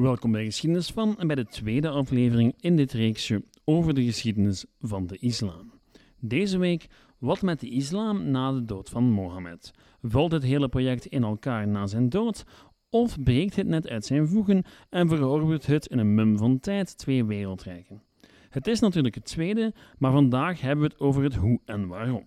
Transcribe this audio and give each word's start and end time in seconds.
Welkom 0.00 0.32
bij 0.32 0.44
Geschiedenis 0.44 0.90
van 0.90 1.18
en 1.18 1.26
bij 1.26 1.36
de 1.36 1.46
tweede 1.46 1.88
aflevering 1.88 2.54
in 2.60 2.76
dit 2.76 2.92
reeksje 2.92 3.44
over 3.64 3.94
de 3.94 4.04
geschiedenis 4.04 4.64
van 4.78 5.06
de 5.06 5.16
islam. 5.18 5.72
Deze 6.18 6.58
week 6.58 6.86
wat 7.18 7.42
met 7.42 7.60
de 7.60 7.68
islam 7.68 8.30
na 8.30 8.52
de 8.52 8.64
dood 8.64 8.88
van 8.88 9.04
Mohammed. 9.04 9.72
Valt 10.02 10.32
het 10.32 10.42
hele 10.42 10.68
project 10.68 11.06
in 11.06 11.22
elkaar 11.22 11.68
na 11.68 11.86
zijn 11.86 12.08
dood 12.08 12.44
of 12.90 13.22
breekt 13.22 13.56
het 13.56 13.66
net 13.66 13.88
uit 13.88 14.04
zijn 14.04 14.28
voegen 14.28 14.64
en 14.90 15.08
verorbert 15.08 15.66
het 15.66 15.86
in 15.86 15.98
een 15.98 16.14
mum 16.14 16.38
van 16.38 16.60
tijd 16.60 16.98
twee 16.98 17.24
wereldrijken? 17.24 18.02
Het 18.48 18.66
is 18.66 18.80
natuurlijk 18.80 19.14
het 19.14 19.24
tweede, 19.24 19.72
maar 19.98 20.12
vandaag 20.12 20.60
hebben 20.60 20.84
we 20.84 20.90
het 20.92 21.00
over 21.00 21.22
het 21.22 21.34
hoe 21.34 21.60
en 21.64 21.86
waarom. 21.86 22.24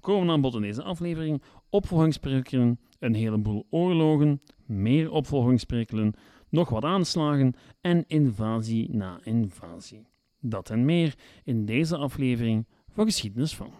Komen 0.00 0.30
aan 0.30 0.40
bod 0.40 0.54
in 0.54 0.60
deze 0.60 0.82
aflevering 0.82 1.42
opvolgingsperikelen, 1.70 2.78
een 2.98 3.14
heleboel 3.14 3.66
oorlogen, 3.70 4.40
meer 4.66 5.10
opvolgingsperikelen, 5.10 6.14
nog 6.50 6.68
wat 6.68 6.84
aanslagen 6.84 7.54
en 7.80 8.04
invasie 8.06 8.90
na 8.90 9.20
invasie. 9.22 10.06
Dat 10.40 10.70
en 10.70 10.84
meer 10.84 11.14
in 11.44 11.64
deze 11.64 11.96
aflevering 11.96 12.66
van 12.88 13.04
Geschiedenis 13.04 13.56
van. 13.56 13.72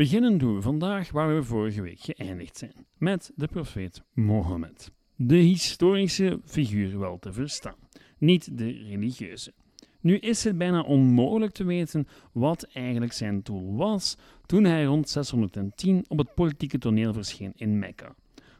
Beginnen 0.00 0.38
doen 0.38 0.54
we 0.54 0.62
vandaag 0.62 1.10
waar 1.10 1.34
we 1.34 1.42
vorige 1.42 1.82
week 1.82 2.00
geëindigd 2.00 2.56
zijn, 2.56 2.86
met 2.98 3.32
de 3.34 3.46
profeet 3.46 4.02
Mohammed. 4.12 4.92
De 5.16 5.36
historische 5.36 6.40
figuur 6.44 6.98
wel 6.98 7.18
te 7.18 7.32
verstaan, 7.32 7.76
niet 8.20 8.58
de 8.58 8.70
religieuze. 8.70 9.52
Nu 10.00 10.16
is 10.16 10.44
het 10.44 10.58
bijna 10.58 10.80
onmogelijk 10.80 11.52
te 11.52 11.64
weten 11.64 12.08
wat 12.32 12.62
eigenlijk 12.72 13.12
zijn 13.12 13.40
doel 13.42 13.76
was 13.76 14.16
toen 14.46 14.64
hij 14.64 14.84
rond 14.84 15.08
610 15.08 16.04
op 16.08 16.18
het 16.18 16.34
politieke 16.34 16.78
toneel 16.78 17.12
verscheen 17.12 17.52
in 17.56 17.78
Mekka. 17.78 18.14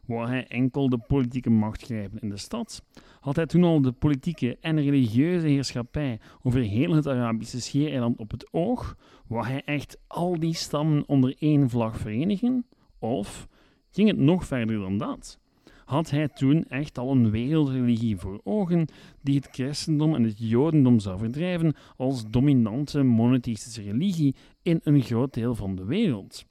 Wou 0.06 0.28
hij 0.28 0.47
enkel 0.47 0.89
de 0.89 0.98
politieke 0.98 1.50
macht 1.50 1.83
grijpen 1.83 2.20
in 2.20 2.28
de 2.28 2.36
stad? 2.36 2.83
Had 3.20 3.36
hij 3.36 3.47
toen 3.47 3.64
al 3.64 3.83
de 3.83 3.92
politieke 3.92 4.56
en 4.61 4.83
religieuze 4.83 5.47
heerschappij 5.47 6.20
over 6.42 6.61
heel 6.61 6.95
het 6.95 7.06
Arabische 7.06 7.61
schiereiland 7.61 8.19
op 8.19 8.30
het 8.30 8.52
oog? 8.52 8.97
Wou 9.27 9.47
hij 9.47 9.62
echt 9.64 9.98
al 10.06 10.39
die 10.39 10.55
stammen 10.55 11.08
onder 11.08 11.34
één 11.39 11.70
vlag 11.70 11.98
verenigen? 11.98 12.67
Of 12.98 13.48
ging 13.91 14.08
het 14.08 14.19
nog 14.19 14.47
verder 14.47 14.78
dan 14.78 14.98
dat? 14.98 15.39
Had 15.91 16.10
hij 16.10 16.28
toen 16.28 16.64
echt 16.69 16.98
al 16.98 17.10
een 17.10 17.30
wereldreligie 17.30 18.16
voor 18.16 18.41
ogen 18.44 18.86
die 19.20 19.36
het 19.36 19.48
christendom 19.50 20.14
en 20.14 20.22
het 20.22 20.38
jodendom 20.38 21.00
zou 21.00 21.19
verdrijven 21.19 21.74
als 21.96 22.30
dominante 22.30 23.02
monotheïstische 23.02 23.83
religie 23.83 24.34
in 24.62 24.80
een 24.84 25.02
groot 25.02 25.34
deel 25.34 25.55
van 25.55 25.74
de 25.77 25.84
wereld? 25.84 26.44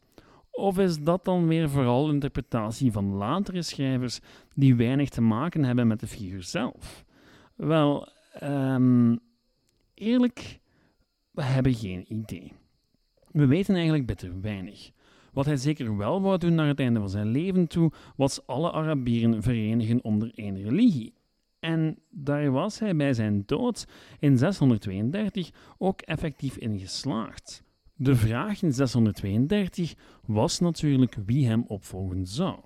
Of 0.52 0.80
is 0.80 1.04
dat 1.04 1.26
dan 1.26 1.48
weer 1.48 1.70
vooral 1.70 2.10
interpretatie 2.10 2.92
van 2.92 3.14
latere 3.14 3.62
schrijvers 3.62 4.20
die 4.56 4.76
weinig 4.76 5.10
te 5.10 5.22
maken 5.22 5.64
hebben 5.64 5.88
met 5.88 6.00
de 6.00 6.08
figuur 6.08 6.44
zelf? 6.44 7.06
Wel, 7.56 8.08
um, 8.44 9.20
eerlijk, 9.94 10.60
we 11.32 11.44
hebben 11.44 11.74
geen 11.74 12.06
idee. 12.14 12.54
We 13.32 13.46
weten 13.46 13.74
eigenlijk 13.76 14.06
bitter 14.06 14.42
weinig. 14.42 14.92
Wat 15.34 15.46
hij 15.46 15.58
zeker 15.58 15.98
wel 15.98 16.22
wou 16.22 16.38
doen 16.38 16.56
naar 16.56 16.68
het 16.68 16.80
einde 16.80 17.00
van 17.00 17.10
zijn 17.10 17.28
leven 17.28 17.68
toe, 17.68 17.92
was 18.16 18.48
alle 18.48 18.72
Arabieren 18.72 19.44
verenigen 19.44 20.04
onder 20.04 20.32
één 20.36 20.62
religie. 20.62 21.14
En 21.60 21.98
daar 22.10 22.52
was 22.52 22.80
hij 22.80 22.96
bij 22.96 23.14
zijn 23.14 23.44
dood 23.46 23.88
in 24.20 24.38
632 24.38 25.50
ook 25.78 26.02
effectief 26.02 26.58
in 26.58 26.80
geslaagd. 26.80 27.64
De 27.96 28.16
vraag 28.16 28.62
in 28.62 28.74
632 28.74 29.94
was 30.26 30.60
natuurlijk 30.60 31.16
wie 31.26 31.48
hem 31.48 31.64
opvolgen 31.68 32.26
zou. 32.28 32.60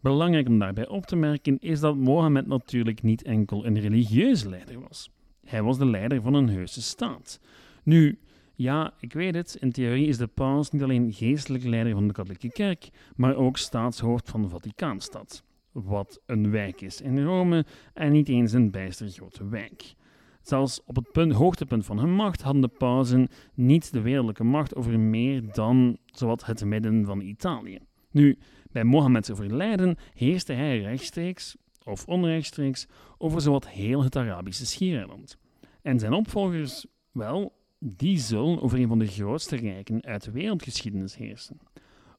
Belangrijk 0.00 0.48
om 0.48 0.58
daarbij 0.58 0.88
op 0.88 1.06
te 1.06 1.16
merken 1.16 1.58
is 1.58 1.80
dat 1.80 1.96
Mohammed 1.96 2.46
natuurlijk 2.46 3.02
niet 3.02 3.22
enkel 3.22 3.66
een 3.66 3.80
religieuze 3.80 4.48
leider 4.48 4.80
was. 4.80 5.10
Hij 5.44 5.62
was 5.62 5.78
de 5.78 5.86
leider 5.86 6.22
van 6.22 6.34
een 6.34 6.48
heuse 6.48 6.82
staat. 6.82 7.40
Nu, 7.82 8.18
ja, 8.54 8.94
ik 9.00 9.12
weet 9.12 9.34
het, 9.34 9.56
in 9.60 9.72
theorie 9.72 10.06
is 10.06 10.16
de 10.16 10.26
paus 10.26 10.70
niet 10.70 10.82
alleen 10.82 11.12
geestelijk 11.12 11.64
leider 11.64 11.92
van 11.92 12.06
de 12.06 12.12
katholieke 12.12 12.50
kerk, 12.50 12.88
maar 13.16 13.36
ook 13.36 13.56
staatshoofd 13.56 14.30
van 14.30 14.42
de 14.42 14.48
Vaticaanstad. 14.48 15.44
Wat 15.72 16.20
een 16.26 16.50
wijk 16.50 16.80
is 16.80 17.00
in 17.00 17.24
Rome 17.24 17.64
en 17.94 18.12
niet 18.12 18.28
eens 18.28 18.52
een 18.52 18.70
bijster 18.70 19.08
grote 19.08 19.48
wijk. 19.48 19.94
Zelfs 20.42 20.84
op 20.84 20.96
het 20.96 21.12
punt, 21.12 21.32
hoogtepunt 21.32 21.84
van 21.84 21.98
hun 21.98 22.14
macht 22.14 22.42
hadden 22.42 22.62
de 22.62 22.68
pausen 22.68 23.28
niet 23.54 23.92
de 23.92 24.00
wereldlijke 24.00 24.44
macht 24.44 24.74
over 24.74 25.00
meer 25.00 25.52
dan 25.52 25.98
zowat 26.06 26.46
het 26.46 26.64
midden 26.64 27.04
van 27.04 27.20
Italië. 27.20 27.78
Nu, 28.10 28.38
bij 28.72 28.84
Mohammeds 28.84 29.30
overlijden 29.30 29.96
heerste 30.14 30.52
hij 30.52 30.80
rechtstreeks 30.80 31.56
of 31.84 32.06
onrechtstreeks 32.06 32.86
over 33.18 33.40
zowat 33.40 33.68
heel 33.68 34.02
het 34.02 34.16
Arabische 34.16 34.66
schiereiland. 34.66 35.36
En 35.82 35.98
zijn 35.98 36.12
opvolgers, 36.12 36.86
wel, 37.12 37.52
die 37.84 38.18
zullen 38.18 38.60
over 38.60 38.78
een 38.78 38.88
van 38.88 38.98
de 38.98 39.06
grootste 39.06 39.56
rijken 39.56 40.02
uit 40.04 40.24
de 40.24 40.30
wereldgeschiedenis 40.30 41.16
heersen. 41.16 41.58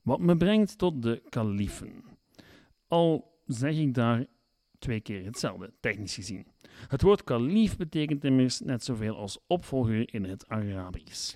Wat 0.01 0.19
me 0.19 0.37
brengt 0.37 0.77
tot 0.77 1.01
de 1.01 1.21
kaliefen. 1.29 2.03
Al 2.87 3.37
zeg 3.45 3.77
ik 3.77 3.93
daar 3.93 4.25
twee 4.79 4.99
keer 4.99 5.25
hetzelfde, 5.25 5.73
technisch 5.79 6.15
gezien. 6.15 6.47
Het 6.87 7.01
woord 7.01 7.23
kalief 7.23 7.77
betekent 7.77 8.23
immers 8.23 8.59
net 8.59 8.83
zoveel 8.83 9.15
als 9.15 9.37
opvolger 9.47 10.13
in 10.13 10.23
het 10.23 10.47
Arabisch. 10.47 11.35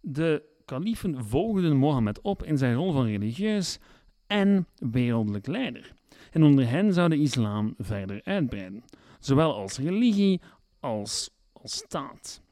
De 0.00 0.42
kaliefen 0.64 1.24
volgden 1.24 1.76
Mohammed 1.76 2.20
op 2.20 2.42
in 2.42 2.58
zijn 2.58 2.74
rol 2.74 2.92
van 2.92 3.06
religieus 3.06 3.78
en 4.26 4.66
wereldlijk 4.74 5.46
leider. 5.46 5.92
En 6.30 6.42
onder 6.42 6.68
hen 6.68 6.94
zou 6.94 7.08
de 7.08 7.18
islam 7.18 7.74
verder 7.78 8.20
uitbreiden, 8.24 8.84
zowel 9.20 9.54
als 9.54 9.78
religie 9.78 10.40
als 10.80 11.30
als 11.52 11.76
staat. 11.76 12.42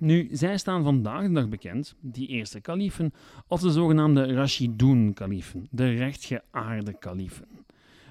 Nu, 0.00 0.28
zij 0.32 0.58
staan 0.58 0.84
vandaag 0.84 1.22
de 1.22 1.32
dag 1.32 1.48
bekend, 1.48 1.94
die 2.00 2.28
eerste 2.28 2.60
kaliefen, 2.60 3.12
als 3.46 3.60
de 3.60 3.70
zogenaamde 3.70 4.34
Rashidun-kaliefen, 4.34 5.66
de 5.70 5.90
rechtgeaarde 5.90 6.98
kaliefen. 6.98 7.46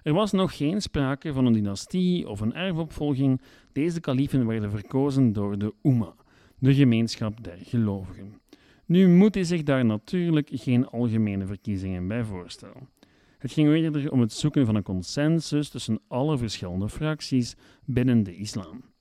Er 0.04 0.14
was 0.14 0.32
nog 0.32 0.58
geen 0.58 0.82
sprake 0.82 1.34
van 1.34 1.46
een 1.46 1.54
dynastie 1.54 2.30
of 2.30 2.40
een 2.40 2.54
erfopvolging. 2.54 3.42
Deze 3.72 4.00
kaliefen 4.00 4.48
werden 4.48 4.72
verkozen 4.72 5.34
door 5.34 5.58
de 5.58 5.74
Umma, 5.82 6.16
de 6.60 6.74
gemeenschap 6.74 7.44
der 7.44 7.58
gelovigen. 7.64 8.42
Nu 8.86 9.08
moet 9.08 9.34
hij 9.34 9.44
zich 9.44 9.64
daar 9.64 9.86
natuurlijk 9.86 10.50
geen 10.52 10.88
algemene 10.88 11.46
verkiezingen 11.46 12.08
bij 12.08 12.24
voorstellen. 12.24 12.90
Het 13.38 13.52
ging 13.52 13.74
eerder 13.74 14.12
om 14.12 14.20
het 14.20 14.34
zoeken 14.34 14.66
van 14.66 14.76
een 14.76 14.84
consensus 14.84 15.70
tussen 15.70 16.00
alle 16.08 16.38
verschillende 16.38 16.90
fracties 16.90 17.56
binnen 17.86 18.24
de 18.24 18.36
islam. 18.36 18.93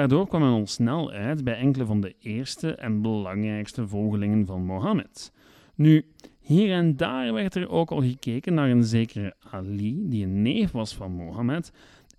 Daardoor 0.00 0.28
kwam 0.28 0.40
men 0.40 0.50
al 0.50 0.66
snel 0.66 1.10
uit 1.10 1.44
bij 1.44 1.54
enkele 1.54 1.86
van 1.86 2.00
de 2.00 2.14
eerste 2.20 2.74
en 2.74 3.02
belangrijkste 3.02 3.88
volgelingen 3.88 4.46
van 4.46 4.64
Mohammed. 4.64 5.32
Nu, 5.74 6.04
hier 6.40 6.72
en 6.72 6.96
daar 6.96 7.32
werd 7.32 7.54
er 7.54 7.68
ook 7.68 7.90
al 7.90 8.02
gekeken 8.02 8.54
naar 8.54 8.70
een 8.70 8.84
zekere 8.84 9.34
Ali, 9.50 10.08
die 10.08 10.24
een 10.24 10.42
neef 10.42 10.70
was 10.70 10.94
van 10.94 11.12
Mohammed. 11.12 11.72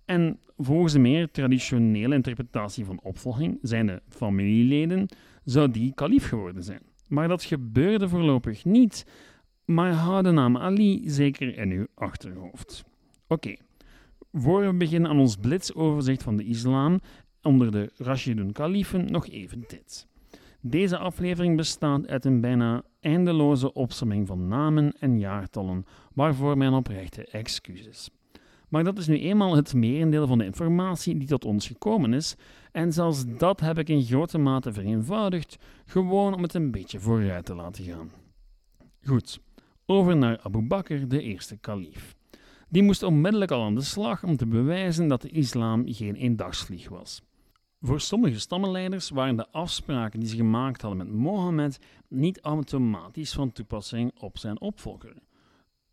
En 0.04 0.38
volgens 0.56 0.94
een 0.94 1.00
meer 1.00 1.30
traditionele 1.30 2.14
interpretatie 2.14 2.84
van 2.84 3.00
opvolging, 3.02 3.58
zijn 3.62 3.86
de 3.86 4.02
familieleden, 4.08 5.08
zou 5.44 5.70
die 5.70 5.94
kalif 5.94 6.28
geworden 6.28 6.62
zijn. 6.62 6.82
Maar 7.08 7.28
dat 7.28 7.44
gebeurde 7.44 8.08
voorlopig 8.08 8.64
niet, 8.64 9.06
maar 9.64 9.92
hou 9.92 10.22
de 10.22 10.30
naam 10.30 10.56
Ali 10.56 11.02
zeker 11.04 11.56
in 11.56 11.70
uw 11.70 11.86
achterhoofd. 11.94 12.84
Oké, 13.26 13.54
voor 14.32 14.66
we 14.66 14.74
beginnen 14.74 15.10
aan 15.10 15.18
ons 15.18 15.36
blitsoverzicht 15.36 16.22
van 16.22 16.36
de 16.36 16.44
islam 16.44 17.00
onder 17.42 17.70
de 17.70 17.90
Rashidun 17.96 18.52
kalifen 18.52 19.10
nog 19.10 19.28
even 19.28 19.64
dit. 19.66 20.06
Deze 20.60 20.98
aflevering 20.98 21.56
bestaat 21.56 22.06
uit 22.06 22.24
een 22.24 22.40
bijna 22.40 22.82
eindeloze 23.00 23.72
opsomming 23.72 24.26
van 24.26 24.48
namen 24.48 24.92
en 24.98 25.18
jaartallen, 25.18 25.86
waarvoor 26.14 26.56
mijn 26.56 26.72
oprechte 26.72 27.26
excuses. 27.26 28.10
Maar 28.68 28.84
dat 28.84 28.98
is 28.98 29.06
nu 29.06 29.18
eenmaal 29.18 29.56
het 29.56 29.74
merendeel 29.74 30.26
van 30.26 30.38
de 30.38 30.44
informatie 30.44 31.18
die 31.18 31.28
tot 31.28 31.44
ons 31.44 31.66
gekomen 31.66 32.12
is, 32.12 32.34
en 32.72 32.92
zelfs 32.92 33.24
dat 33.26 33.60
heb 33.60 33.78
ik 33.78 33.88
in 33.88 34.02
grote 34.02 34.38
mate 34.38 34.72
vereenvoudigd, 34.72 35.56
gewoon 35.84 36.34
om 36.34 36.42
het 36.42 36.54
een 36.54 36.70
beetje 36.70 37.00
vooruit 37.00 37.44
te 37.44 37.54
laten 37.54 37.84
gaan. 37.84 38.10
Goed, 39.04 39.40
over 39.86 40.16
naar 40.16 40.40
Abu 40.42 40.62
Bakr, 40.62 41.08
de 41.08 41.22
eerste 41.22 41.56
kalif. 41.56 42.14
Die 42.68 42.82
moest 42.82 43.02
onmiddellijk 43.02 43.50
al 43.50 43.62
aan 43.62 43.74
de 43.74 43.80
slag 43.80 44.24
om 44.24 44.36
te 44.36 44.46
bewijzen 44.46 45.08
dat 45.08 45.22
de 45.22 45.28
islam 45.28 45.82
geen 45.86 46.14
eendagsvlieg 46.14 46.88
was. 46.88 47.22
Voor 47.84 48.00
sommige 48.00 48.38
stammenleiders 48.38 49.10
waren 49.10 49.36
de 49.36 49.50
afspraken 49.50 50.20
die 50.20 50.28
ze 50.28 50.36
gemaakt 50.36 50.80
hadden 50.82 50.98
met 51.06 51.16
Mohammed 51.16 51.78
niet 52.08 52.40
automatisch 52.40 53.32
van 53.32 53.52
toepassing 53.52 54.12
op 54.20 54.38
zijn 54.38 54.60
opvolger. 54.60 55.14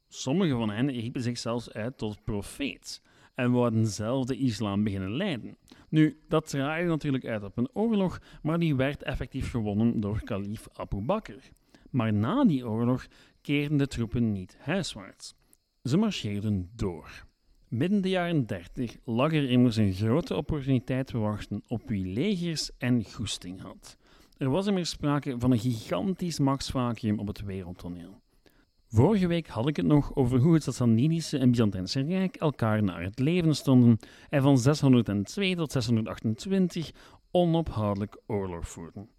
Sommige 0.08 0.54
van 0.54 0.70
hen 0.70 0.92
riepen 0.92 1.22
zich 1.22 1.38
zelfs 1.38 1.72
uit 1.72 1.98
tot 1.98 2.24
profeet 2.24 3.02
en 3.36 3.52
wouden 3.52 3.88
zelf 3.88 4.26
de 4.26 4.38
islam 4.38 4.84
beginnen 4.84 5.16
leiden, 5.16 5.58
Nu, 5.90 6.20
dat 6.28 6.50
draaide 6.50 6.90
natuurlijk 6.90 7.26
uit 7.26 7.44
op 7.44 7.58
een 7.58 7.70
oorlog, 7.74 8.22
maar 8.42 8.60
die 8.60 8.76
werd 8.76 9.04
effectief 9.04 9.52
gewonnen 9.52 10.00
door 10.00 10.24
kalif 10.24 10.68
Abu 10.74 11.02
Bakr. 11.02 11.52
Maar 11.90 12.14
na 12.14 12.46
die 12.46 12.68
oorlog 12.68 13.08
keerden 13.42 13.78
de 13.78 13.88
troepen 13.88 14.32
niet 14.32 14.58
huiswaarts. 14.60 15.36
Ze 15.84 15.98
marcheerden 15.98 16.70
door. 16.76 17.28
Midden 17.70 18.02
de 18.02 18.10
jaren 18.10 18.46
30 18.46 18.98
lag 19.04 19.34
er 19.34 19.50
immers 19.50 19.76
een 19.76 19.94
grote 19.94 20.36
opportuniteit 20.36 21.08
te 21.08 21.18
wachten 21.18 21.64
op 21.68 21.82
wie 21.86 22.06
legers 22.06 22.72
en 22.78 23.06
goesting 23.14 23.62
had. 23.62 23.98
Er 24.38 24.50
was 24.50 24.68
immers 24.68 24.90
sprake 24.90 25.36
van 25.40 25.52
een 25.52 25.60
gigantisch 25.60 26.40
machtsvacuum 26.40 27.20
op 27.20 27.28
het 27.28 27.44
wereldtoneel. 27.44 28.22
Vorige 28.88 29.28
week 29.28 29.48
had 29.48 29.68
ik 29.68 29.76
het 29.76 29.86
nog 29.86 30.16
over 30.16 30.40
hoe 30.40 30.54
het 30.54 30.64
Sassanidische 30.64 31.38
en 31.38 31.50
Byzantijnse 31.50 32.02
Rijk 32.02 32.36
elkaar 32.36 32.84
naar 32.84 33.04
het 33.04 33.20
leven 33.20 33.56
stonden 33.56 34.00
en 34.30 34.42
van 34.42 34.58
602 34.58 35.56
tot 35.56 35.72
628 35.72 36.92
onophoudelijk 37.32 38.22
oorlog 38.26 38.70
voerden. 38.70 39.10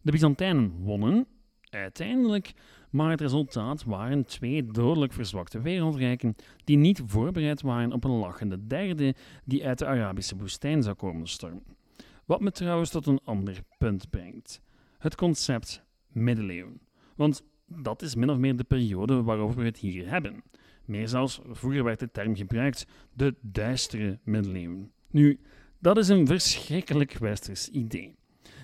De 0.00 0.10
Byzantijnen 0.10 0.72
wonnen, 0.78 1.26
uiteindelijk, 1.70 2.52
maar 2.90 3.10
het 3.10 3.20
resultaat 3.20 3.84
waren 3.84 4.24
twee 4.24 4.66
dodelijk 4.66 5.12
verzwakte 5.12 5.60
wereldrijken 5.60 6.34
die 6.64 6.76
niet 6.76 7.02
voorbereid 7.06 7.62
waren 7.62 7.92
op 7.92 8.04
een 8.04 8.10
lachende 8.10 8.66
derde 8.66 9.14
die 9.44 9.66
uit 9.66 9.78
de 9.78 9.86
Arabische 9.86 10.36
woestijn 10.36 10.82
zou 10.82 10.96
komen 10.96 11.26
stormen. 11.26 11.76
Wat 12.24 12.40
me 12.40 12.50
trouwens 12.50 12.90
tot 12.90 13.06
een 13.06 13.20
ander 13.24 13.60
punt 13.78 14.10
brengt: 14.10 14.60
het 14.98 15.14
concept 15.14 15.84
middeleeuwen. 16.08 16.80
Want 17.16 17.42
dat 17.66 18.02
is 18.02 18.14
min 18.14 18.30
of 18.30 18.36
meer 18.36 18.56
de 18.56 18.64
periode 18.64 19.22
waarover 19.22 19.58
we 19.58 19.64
het 19.64 19.78
hier 19.78 20.08
hebben. 20.08 20.42
Meer 20.84 21.08
zelfs, 21.08 21.40
vroeger 21.50 21.84
werd 21.84 21.98
de 21.98 22.10
term 22.10 22.36
gebruikt, 22.36 22.86
de 23.12 23.34
duistere 23.40 24.18
middeleeuwen. 24.24 24.92
Nu, 25.10 25.40
dat 25.78 25.98
is 25.98 26.08
een 26.08 26.26
verschrikkelijk 26.26 27.18
westers 27.18 27.68
idee. 27.68 28.19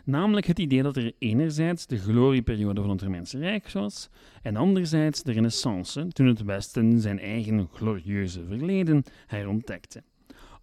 Namelijk 0.06 0.47
het 0.47 0.58
idee 0.58 0.82
dat 0.82 0.97
er 0.97 1.12
enerzijds 1.19 1.87
de 1.87 1.99
glorieperiode 1.99 2.81
van 2.81 2.91
het 2.91 3.03
Romeinse 3.03 3.38
Rijk 3.38 3.70
was, 3.73 4.08
en 4.43 4.56
anderzijds 4.56 5.23
de 5.23 5.32
Renaissance, 5.32 6.08
toen 6.08 6.26
het 6.26 6.43
Westen 6.43 7.00
zijn 7.00 7.19
eigen 7.19 7.69
glorieuze 7.73 8.44
verleden 8.44 9.03
herontdekte. 9.26 10.03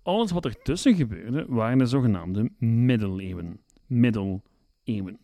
Alles 0.03 0.31
wat 0.31 0.45
ertussen 0.45 0.95
gebeurde 0.95 1.45
waren 1.47 1.77
de 1.77 1.85
zogenaamde 1.85 2.49
middeleeuwen. 2.57 3.59
Middeleeuwen. 3.87 5.19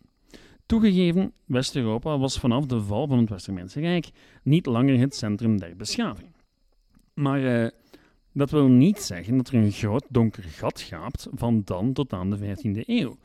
Toegegeven, 0.66 1.32
West-Europa 1.44 2.18
was 2.18 2.38
vanaf 2.38 2.66
de 2.66 2.80
val 2.80 3.06
van 3.06 3.18
het 3.18 3.28
West-Romeinse 3.28 3.80
Rijk 3.80 4.10
niet 4.42 4.66
langer 4.66 4.98
het 4.98 5.14
centrum 5.14 5.58
der 5.58 5.76
beschaving. 5.76 6.32
Maar 7.14 7.40
uh, 7.40 7.68
dat 8.32 8.50
wil 8.50 8.68
niet 8.68 8.98
zeggen 8.98 9.36
dat 9.36 9.48
er 9.48 9.54
een 9.54 9.72
groot 9.72 10.06
donker 10.08 10.42
gat 10.42 10.80
gaapt 10.80 11.28
van 11.30 11.62
dan 11.64 11.92
tot 11.92 12.12
aan 12.12 12.30
de 12.30 12.38
15e 12.38 12.80
eeuw. 12.86 13.16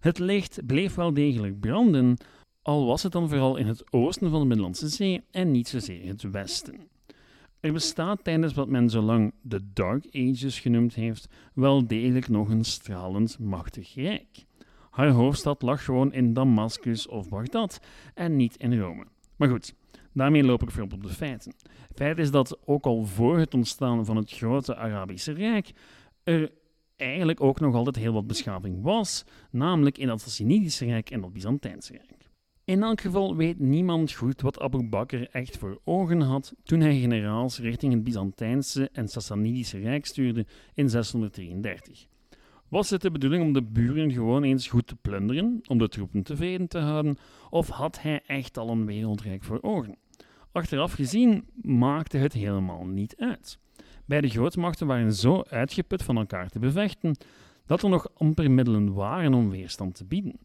Het 0.00 0.18
licht 0.18 0.66
bleef 0.66 0.94
wel 0.94 1.14
degelijk 1.14 1.60
branden, 1.60 2.16
al 2.62 2.86
was 2.86 3.02
het 3.02 3.12
dan 3.12 3.28
vooral 3.28 3.56
in 3.56 3.66
het 3.66 3.92
oosten 3.92 4.30
van 4.30 4.40
de 4.40 4.46
Middellandse 4.46 4.88
Zee 4.88 5.22
en 5.30 5.50
niet 5.50 5.68
zozeer 5.68 6.02
in 6.02 6.08
het 6.08 6.22
westen. 6.22 6.88
Er 7.60 7.72
bestaat 7.72 8.24
tijdens 8.24 8.54
wat 8.54 8.68
men 8.68 8.90
zo 8.90 9.00
lang 9.00 9.32
de 9.42 9.60
Dark 9.72 10.06
Ages 10.12 10.60
genoemd 10.60 10.94
heeft, 10.94 11.28
wel 11.54 11.86
degelijk 11.86 12.28
nog 12.28 12.48
een 12.48 12.64
stralend 12.64 13.38
machtig 13.38 13.94
rijk. 13.94 14.44
Haar 14.90 15.08
hoofdstad 15.08 15.62
lag 15.62 15.84
gewoon 15.84 16.12
in 16.12 16.32
Damascus 16.32 17.08
of 17.08 17.28
Bagdad 17.28 17.80
en 18.14 18.36
niet 18.36 18.56
in 18.56 18.78
Rome. 18.78 19.04
Maar 19.36 19.48
goed, 19.48 19.74
daarmee 20.12 20.44
loop 20.44 20.62
ik 20.62 20.70
voorop 20.70 20.92
op 20.92 21.02
de 21.02 21.08
feiten. 21.08 21.52
Feit 21.94 22.18
is 22.18 22.30
dat 22.30 22.58
ook 22.64 22.86
al 22.86 23.04
voor 23.04 23.38
het 23.38 23.54
ontstaan 23.54 24.04
van 24.04 24.16
het 24.16 24.32
grote 24.32 24.76
Arabische 24.76 25.32
Rijk 25.32 25.72
er 26.24 26.50
eigenlijk 26.98 27.40
ook 27.40 27.60
nog 27.60 27.74
altijd 27.74 27.96
heel 27.96 28.12
wat 28.12 28.26
beschaving 28.26 28.82
was, 28.82 29.24
namelijk 29.50 29.98
in 29.98 30.06
dat 30.06 30.20
Sassanidische 30.20 30.84
Rijk 30.84 31.10
en 31.10 31.20
dat 31.20 31.32
Byzantijnse 31.32 31.92
Rijk. 31.92 32.28
In 32.64 32.82
elk 32.82 33.00
geval 33.00 33.36
weet 33.36 33.58
niemand 33.58 34.12
goed 34.12 34.40
wat 34.40 34.60
Abu 34.60 34.88
Bakr 34.88 35.22
echt 35.30 35.56
voor 35.56 35.80
ogen 35.84 36.20
had 36.20 36.54
toen 36.62 36.80
hij 36.80 37.00
generaals 37.00 37.58
richting 37.58 37.92
het 37.92 38.04
Byzantijnse 38.04 38.88
en 38.92 39.08
Sassanidische 39.08 39.78
Rijk 39.78 40.06
stuurde 40.06 40.46
in 40.74 40.88
633. 40.88 42.06
Was 42.68 42.90
het 42.90 43.00
de 43.00 43.10
bedoeling 43.10 43.42
om 43.42 43.52
de 43.52 43.62
buren 43.62 44.12
gewoon 44.12 44.42
eens 44.42 44.68
goed 44.68 44.86
te 44.86 44.96
plunderen, 44.96 45.60
om 45.66 45.78
de 45.78 45.88
troepen 45.88 46.22
tevreden 46.22 46.68
te 46.68 46.78
houden, 46.78 47.16
of 47.50 47.68
had 47.68 48.02
hij 48.02 48.22
echt 48.26 48.58
al 48.58 48.68
een 48.68 48.86
wereldrijk 48.86 49.44
voor 49.44 49.58
ogen? 49.62 49.96
Achteraf 50.52 50.92
gezien 50.92 51.44
maakte 51.62 52.16
het 52.16 52.32
helemaal 52.32 52.86
niet 52.86 53.16
uit. 53.16 53.58
Beide 54.08 54.28
grootmachten 54.28 54.86
waren 54.86 55.12
zo 55.12 55.42
uitgeput 55.48 56.02
van 56.02 56.16
elkaar 56.16 56.48
te 56.48 56.58
bevechten 56.58 57.16
dat 57.66 57.82
er 57.82 57.88
nog 57.88 58.08
amper 58.14 58.50
middelen 58.50 58.94
waren 58.94 59.34
om 59.34 59.50
weerstand 59.50 59.94
te 59.94 60.04
bieden. 60.04 60.38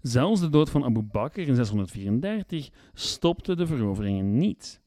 Zelfs 0.00 0.40
de 0.40 0.48
dood 0.48 0.70
van 0.70 0.84
Abu 0.84 1.02
Bakr 1.02 1.40
in 1.40 1.54
634 1.54 2.68
stopte 2.92 3.56
de 3.56 3.66
veroveringen 3.66 4.36
niet. 4.36 4.80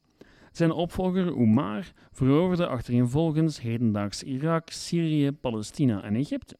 Zijn 0.52 0.72
opvolger 0.72 1.26
Umar 1.26 1.92
veroverde 2.12 2.66
achtereenvolgens 2.66 3.60
hedendaags 3.60 4.22
Irak, 4.22 4.70
Syrië, 4.70 5.32
Palestina 5.32 6.02
en 6.02 6.16
Egypte. 6.16 6.56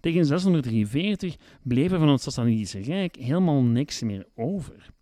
Tegen 0.00 0.26
643 0.26 1.36
bleef 1.62 1.92
er 1.92 1.98
van 1.98 2.08
het 2.08 2.20
Sassanidische 2.20 2.80
Rijk 2.80 3.16
helemaal 3.16 3.62
niks 3.62 4.02
meer 4.02 4.26
over. 4.34 4.94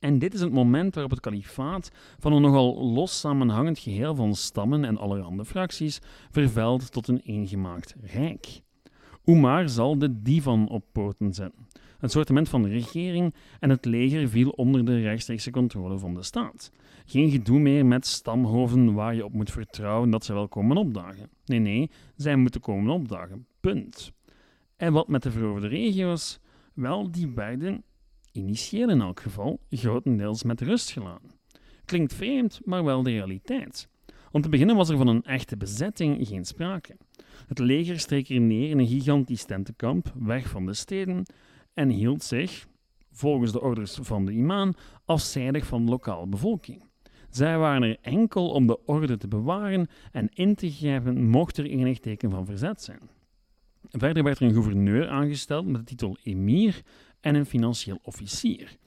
En 0.00 0.18
dit 0.18 0.34
is 0.34 0.40
het 0.40 0.52
moment 0.52 0.94
waarop 0.94 1.12
het 1.12 1.20
kalifaat 1.20 1.90
van 2.18 2.32
een 2.32 2.42
nogal 2.42 2.92
los 2.92 3.20
samenhangend 3.20 3.78
geheel 3.78 4.14
van 4.14 4.34
stammen 4.34 4.84
en 4.84 4.98
allerhande 4.98 5.44
fracties 5.44 6.00
vervuilt 6.30 6.92
tot 6.92 7.08
een 7.08 7.20
eengemaakt 7.24 7.94
rijk. 8.00 8.60
Umar 9.24 9.68
zal 9.68 9.98
de 9.98 10.22
divan 10.22 10.68
op 10.68 10.84
poten 10.92 11.34
zetten, 11.34 11.66
een 11.98 12.08
soortement 12.08 12.48
van 12.48 12.66
regering, 12.66 13.34
en 13.58 13.70
het 13.70 13.84
leger 13.84 14.28
viel 14.28 14.50
onder 14.50 14.84
de 14.84 15.00
rechtstreekse 15.00 15.50
controle 15.50 15.98
van 15.98 16.14
de 16.14 16.22
staat. 16.22 16.72
Geen 17.06 17.30
gedoe 17.30 17.58
meer 17.58 17.86
met 17.86 18.06
stamhoven 18.06 18.94
waar 18.94 19.14
je 19.14 19.24
op 19.24 19.32
moet 19.32 19.50
vertrouwen 19.50 20.10
dat 20.10 20.24
ze 20.24 20.32
wel 20.32 20.48
komen 20.48 20.76
opdagen. 20.76 21.30
Nee, 21.44 21.58
nee, 21.58 21.90
zij 22.16 22.36
moeten 22.36 22.60
komen 22.60 22.92
opdagen. 22.92 23.46
Punt. 23.60 24.12
En 24.76 24.92
wat 24.92 25.08
met 25.08 25.22
de 25.22 25.30
veroverde 25.30 25.68
regio's? 25.68 26.40
Wel, 26.74 27.10
die 27.10 27.28
werden, 27.34 27.84
initieel 28.32 28.88
in 28.90 29.00
elk 29.00 29.20
geval, 29.20 29.60
grotendeels 29.70 30.42
met 30.42 30.60
rust 30.60 30.90
gelaten. 30.90 31.30
Klinkt 31.84 32.14
vreemd, 32.14 32.60
maar 32.64 32.84
wel 32.84 33.02
de 33.02 33.10
realiteit. 33.10 33.88
Om 34.30 34.42
te 34.42 34.48
beginnen 34.48 34.76
was 34.76 34.88
er 34.88 34.96
van 34.96 35.08
een 35.08 35.22
echte 35.22 35.56
bezetting 35.56 36.26
geen 36.26 36.44
sprake. 36.44 36.96
Het 37.46 37.58
leger 37.58 37.98
streek 37.98 38.28
er 38.28 38.40
neer 38.40 38.70
in 38.70 38.78
een 38.78 38.86
gigantisch 38.86 39.44
tentenkamp, 39.44 40.12
weg 40.18 40.48
van 40.48 40.66
de 40.66 40.74
steden, 40.74 41.26
en 41.74 41.88
hield 41.88 42.22
zich, 42.22 42.66
volgens 43.12 43.52
de 43.52 43.60
orders 43.60 43.98
van 44.02 44.26
de 44.26 44.32
imam, 44.32 44.74
afzijdig 45.04 45.66
van 45.66 45.84
de 45.84 45.90
lokale 45.90 46.26
bevolking. 46.26 46.82
Zij 47.30 47.58
waren 47.58 47.82
er 47.82 47.98
enkel 48.00 48.50
om 48.50 48.66
de 48.66 48.84
orde 48.84 49.16
te 49.16 49.28
bewaren 49.28 49.88
en 50.12 50.28
in 50.28 50.54
te 50.54 50.70
grijpen 50.70 51.24
mocht 51.24 51.56
er 51.56 51.64
enig 51.64 51.98
teken 51.98 52.30
van 52.30 52.46
verzet 52.46 52.82
zijn. 52.82 53.00
Verder 53.90 54.22
werd 54.22 54.38
er 54.38 54.46
een 54.46 54.52
gouverneur 54.52 55.08
aangesteld 55.08 55.66
met 55.66 55.80
de 55.80 55.84
titel 55.84 56.16
emir 56.22 56.82
en 57.20 57.34
een 57.34 57.46
financieel 57.46 57.98
officier. 58.02 58.78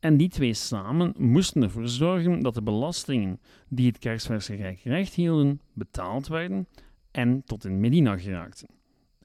En 0.00 0.16
die 0.16 0.28
twee 0.28 0.54
samen 0.54 1.14
moesten 1.18 1.62
ervoor 1.62 1.88
zorgen 1.88 2.42
dat 2.42 2.54
de 2.54 2.62
belastingen 2.62 3.40
die 3.68 3.86
het 3.86 3.98
Kersverse 3.98 4.54
Rijk 4.54 4.80
recht 4.84 5.14
hielden, 5.14 5.60
betaald 5.72 6.28
werden 6.28 6.68
en 7.10 7.42
tot 7.44 7.64
in 7.64 7.80
Medina 7.80 8.16
geraakten. 8.16 8.68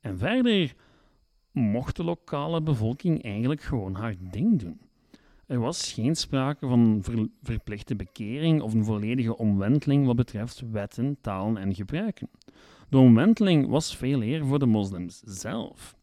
En 0.01 0.17
verder 0.17 0.73
mocht 1.51 1.95
de 1.95 2.03
lokale 2.03 2.61
bevolking 2.61 3.23
eigenlijk 3.23 3.61
gewoon 3.61 3.95
haar 3.95 4.15
ding 4.19 4.59
doen. 4.59 4.81
Er 5.45 5.59
was 5.59 5.93
geen 5.93 6.15
sprake 6.15 6.67
van 6.67 6.79
een 6.79 7.31
verplichte 7.43 7.95
bekering 7.95 8.61
of 8.61 8.73
een 8.73 8.85
volledige 8.85 9.37
omwenteling 9.37 10.05
wat 10.05 10.15
betreft 10.15 10.63
wetten, 10.71 11.17
talen 11.21 11.57
en 11.57 11.75
gebruiken. 11.75 12.29
De 12.89 12.97
omwenteling 12.97 13.67
was 13.67 13.95
veel 13.95 14.21
eer 14.23 14.45
voor 14.45 14.59
de 14.59 14.65
moslims 14.65 15.21
zelf. 15.25 15.95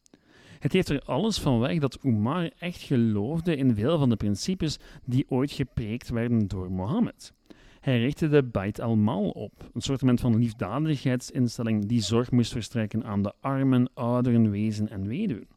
Het 0.58 0.72
heeft 0.72 0.88
er 0.88 1.02
alles 1.02 1.38
van 1.38 1.58
weg 1.58 1.78
dat 1.78 1.98
Umar 2.02 2.50
echt 2.58 2.80
geloofde 2.80 3.56
in 3.56 3.74
veel 3.74 3.98
van 3.98 4.08
de 4.08 4.16
principes 4.16 4.78
die 5.04 5.26
ooit 5.28 5.50
gepreekt 5.50 6.08
werden 6.08 6.48
door 6.48 6.70
Mohammed. 6.70 7.32
Hij 7.80 8.00
richtte 8.00 8.28
de 8.28 8.42
Bait 8.42 8.80
al-Mal 8.80 9.30
op, 9.30 9.70
een 9.74 9.80
soort 9.80 10.20
van 10.20 10.38
liefdadigheidsinstelling 10.38 11.86
die 11.86 12.00
zorg 12.00 12.30
moest 12.30 12.52
verstrekken 12.52 13.04
aan 13.04 13.22
de 13.22 13.32
armen, 13.40 13.90
ouderen, 13.94 14.50
wezen 14.50 14.88
en 14.88 15.06
weduwen. 15.06 15.48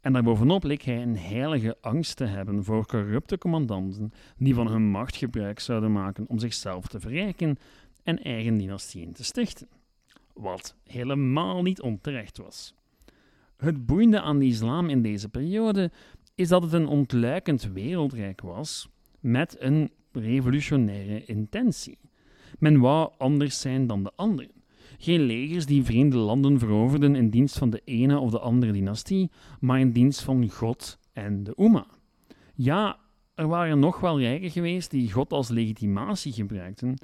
En 0.00 0.12
daarbovenop 0.12 0.64
leek 0.64 0.82
hij 0.82 1.02
een 1.02 1.16
heilige 1.16 1.76
angst 1.80 2.16
te 2.16 2.24
hebben 2.24 2.64
voor 2.64 2.86
corrupte 2.86 3.38
commandanten 3.38 4.12
die 4.36 4.54
van 4.54 4.68
hun 4.68 4.90
macht 4.90 5.16
gebruik 5.16 5.60
zouden 5.60 5.92
maken 5.92 6.24
om 6.28 6.38
zichzelf 6.38 6.86
te 6.86 7.00
verrijken 7.00 7.56
en 8.02 8.22
eigen 8.22 8.58
dynastieën 8.58 9.12
te 9.12 9.24
stichten. 9.24 9.68
Wat 10.32 10.76
helemaal 10.84 11.62
niet 11.62 11.80
onterecht 11.80 12.38
was. 12.38 12.74
Het 13.64 13.86
boeiende 13.86 14.20
aan 14.20 14.38
de 14.38 14.44
islam 14.44 14.88
in 14.88 15.02
deze 15.02 15.28
periode 15.28 15.90
is 16.34 16.48
dat 16.48 16.62
het 16.62 16.72
een 16.72 16.86
ontluikend 16.86 17.70
wereldrijk 17.72 18.40
was 18.40 18.88
met 19.20 19.56
een 19.58 19.90
revolutionaire 20.12 21.24
intentie. 21.24 21.98
Men 22.58 22.80
wou 22.80 23.12
anders 23.18 23.60
zijn 23.60 23.86
dan 23.86 24.02
de 24.02 24.12
anderen. 24.16 24.50
Geen 24.98 25.20
legers 25.20 25.66
die 25.66 25.84
vreemde 25.84 26.16
landen 26.16 26.58
veroverden 26.58 27.14
in 27.14 27.30
dienst 27.30 27.58
van 27.58 27.70
de 27.70 27.82
ene 27.84 28.18
of 28.18 28.30
de 28.30 28.38
andere 28.38 28.72
dynastie, 28.72 29.30
maar 29.60 29.80
in 29.80 29.92
dienst 29.92 30.22
van 30.22 30.50
God 30.50 30.98
en 31.12 31.44
de 31.44 31.52
Oema. 31.58 31.86
Ja, 32.54 32.98
er 33.34 33.48
waren 33.48 33.78
nog 33.78 34.00
wel 34.00 34.20
rijken 34.20 34.50
geweest 34.50 34.90
die 34.90 35.12
God 35.12 35.32
als 35.32 35.48
legitimatie 35.48 36.32
gebruikten, 36.32 36.94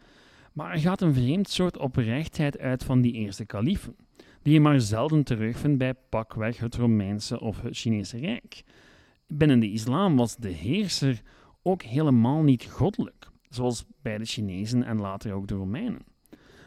maar 0.52 0.72
er 0.72 0.78
gaat 0.78 1.00
een 1.00 1.14
vreemd 1.14 1.48
soort 1.48 1.78
oprechtheid 1.78 2.58
uit 2.58 2.84
van 2.84 3.00
die 3.00 3.12
eerste 3.12 3.44
kaliefen, 3.44 3.96
die 4.42 4.52
je 4.52 4.60
maar 4.60 4.80
zelden 4.80 5.24
terugvindt 5.24 5.78
bij 5.78 5.94
pakweg 5.94 6.58
het 6.58 6.74
Romeinse 6.74 7.40
of 7.40 7.60
het 7.60 7.76
Chinese 7.76 8.18
Rijk. 8.18 8.62
Binnen 9.26 9.60
de 9.60 9.70
islam 9.70 10.16
was 10.16 10.36
de 10.36 10.48
heerser 10.48 11.22
ook 11.62 11.82
helemaal 11.82 12.42
niet 12.42 12.64
goddelijk, 12.64 13.28
zoals 13.48 13.84
bij 14.02 14.18
de 14.18 14.24
Chinezen 14.24 14.82
en 14.82 15.00
later 15.00 15.32
ook 15.32 15.46
de 15.46 15.54
Romeinen. 15.54 16.02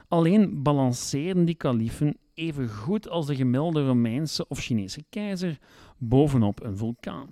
Alleen 0.08 0.64
balanceerden 0.64 1.46
die 1.46 1.56
kaliefen 1.56 2.18
even 2.34 2.70
goed 2.70 3.10
als 3.10 3.26
de 3.26 3.36
gemiddelde 3.36 3.86
Romeinse 3.86 4.48
of 4.48 4.60
Chinese 4.60 5.04
keizer 5.10 5.58
bovenop 5.98 6.64
een 6.64 6.78
vulkaan. 6.78 7.30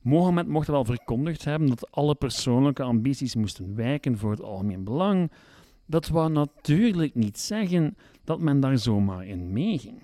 Mohammed 0.00 0.46
mocht 0.46 0.66
wel 0.66 0.84
verkondigd 0.84 1.44
hebben 1.44 1.68
dat 1.68 1.90
alle 1.90 2.14
persoonlijke 2.14 2.82
ambities 2.82 3.34
moesten 3.34 3.74
wijken 3.74 4.18
voor 4.18 4.30
het 4.30 4.42
algemeen 4.42 4.84
belang. 4.84 5.32
Dat 5.90 6.08
wou 6.08 6.30
natuurlijk 6.30 7.14
niet 7.14 7.38
zeggen 7.38 7.96
dat 8.24 8.40
men 8.40 8.60
daar 8.60 8.78
zomaar 8.78 9.26
in 9.26 9.52
meeging. 9.52 10.02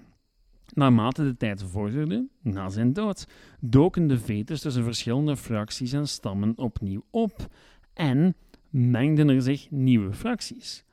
Naarmate 0.74 1.22
de 1.24 1.36
tijd 1.36 1.62
vorderde, 1.62 2.28
na 2.42 2.68
zijn 2.68 2.92
dood, 2.92 3.26
doken 3.60 4.06
de 4.06 4.18
vetes 4.18 4.60
tussen 4.60 4.84
verschillende 4.84 5.36
fracties 5.36 5.92
en 5.92 6.08
stammen 6.08 6.52
opnieuw 6.58 7.04
op 7.10 7.46
en 7.92 8.34
mengden 8.70 9.28
er 9.28 9.42
zich 9.42 9.70
nieuwe 9.70 10.12
fracties. 10.12 10.84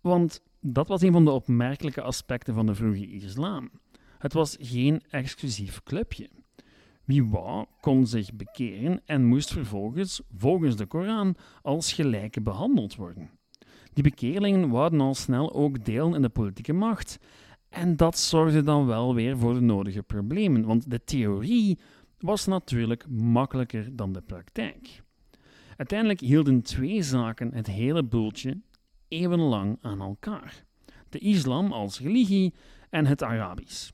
Want 0.00 0.42
dat 0.60 0.88
was 0.88 1.02
een 1.02 1.12
van 1.12 1.24
de 1.24 1.30
opmerkelijke 1.30 2.02
aspecten 2.02 2.54
van 2.54 2.66
de 2.66 2.74
vroege 2.74 3.10
islam. 3.10 3.70
Het 4.18 4.32
was 4.32 4.56
geen 4.60 5.02
exclusief 5.10 5.82
clubje. 5.82 6.28
Wie 7.04 7.24
wou, 7.24 7.66
kon 7.80 8.06
zich 8.06 8.34
bekeren 8.34 9.00
en 9.04 9.24
moest 9.24 9.52
vervolgens, 9.52 10.20
volgens 10.36 10.76
de 10.76 10.86
Koran, 10.86 11.36
als 11.62 11.92
gelijke 11.92 12.40
behandeld 12.40 12.94
worden. 12.96 13.35
Die 13.96 14.04
bekeerlingen 14.04 14.68
wouden 14.68 15.00
al 15.00 15.14
snel 15.14 15.52
ook 15.54 15.84
delen 15.84 16.14
in 16.14 16.22
de 16.22 16.28
politieke 16.28 16.72
macht. 16.72 17.18
En 17.68 17.96
dat 17.96 18.18
zorgde 18.18 18.62
dan 18.62 18.86
wel 18.86 19.14
weer 19.14 19.38
voor 19.38 19.54
de 19.54 19.60
nodige 19.60 20.02
problemen, 20.02 20.64
want 20.64 20.90
de 20.90 21.04
theorie 21.04 21.78
was 22.18 22.46
natuurlijk 22.46 23.08
makkelijker 23.08 23.96
dan 23.96 24.12
de 24.12 24.20
praktijk. 24.20 25.02
Uiteindelijk 25.76 26.20
hielden 26.20 26.62
twee 26.62 27.02
zaken 27.02 27.54
het 27.54 27.66
hele 27.66 28.02
boeltje 28.02 28.60
eeuwenlang 29.08 29.78
aan 29.80 30.00
elkaar: 30.00 30.64
de 31.08 31.18
islam 31.18 31.72
als 31.72 32.00
religie 32.00 32.54
en 32.90 33.06
het 33.06 33.22
Arabisch. 33.22 33.90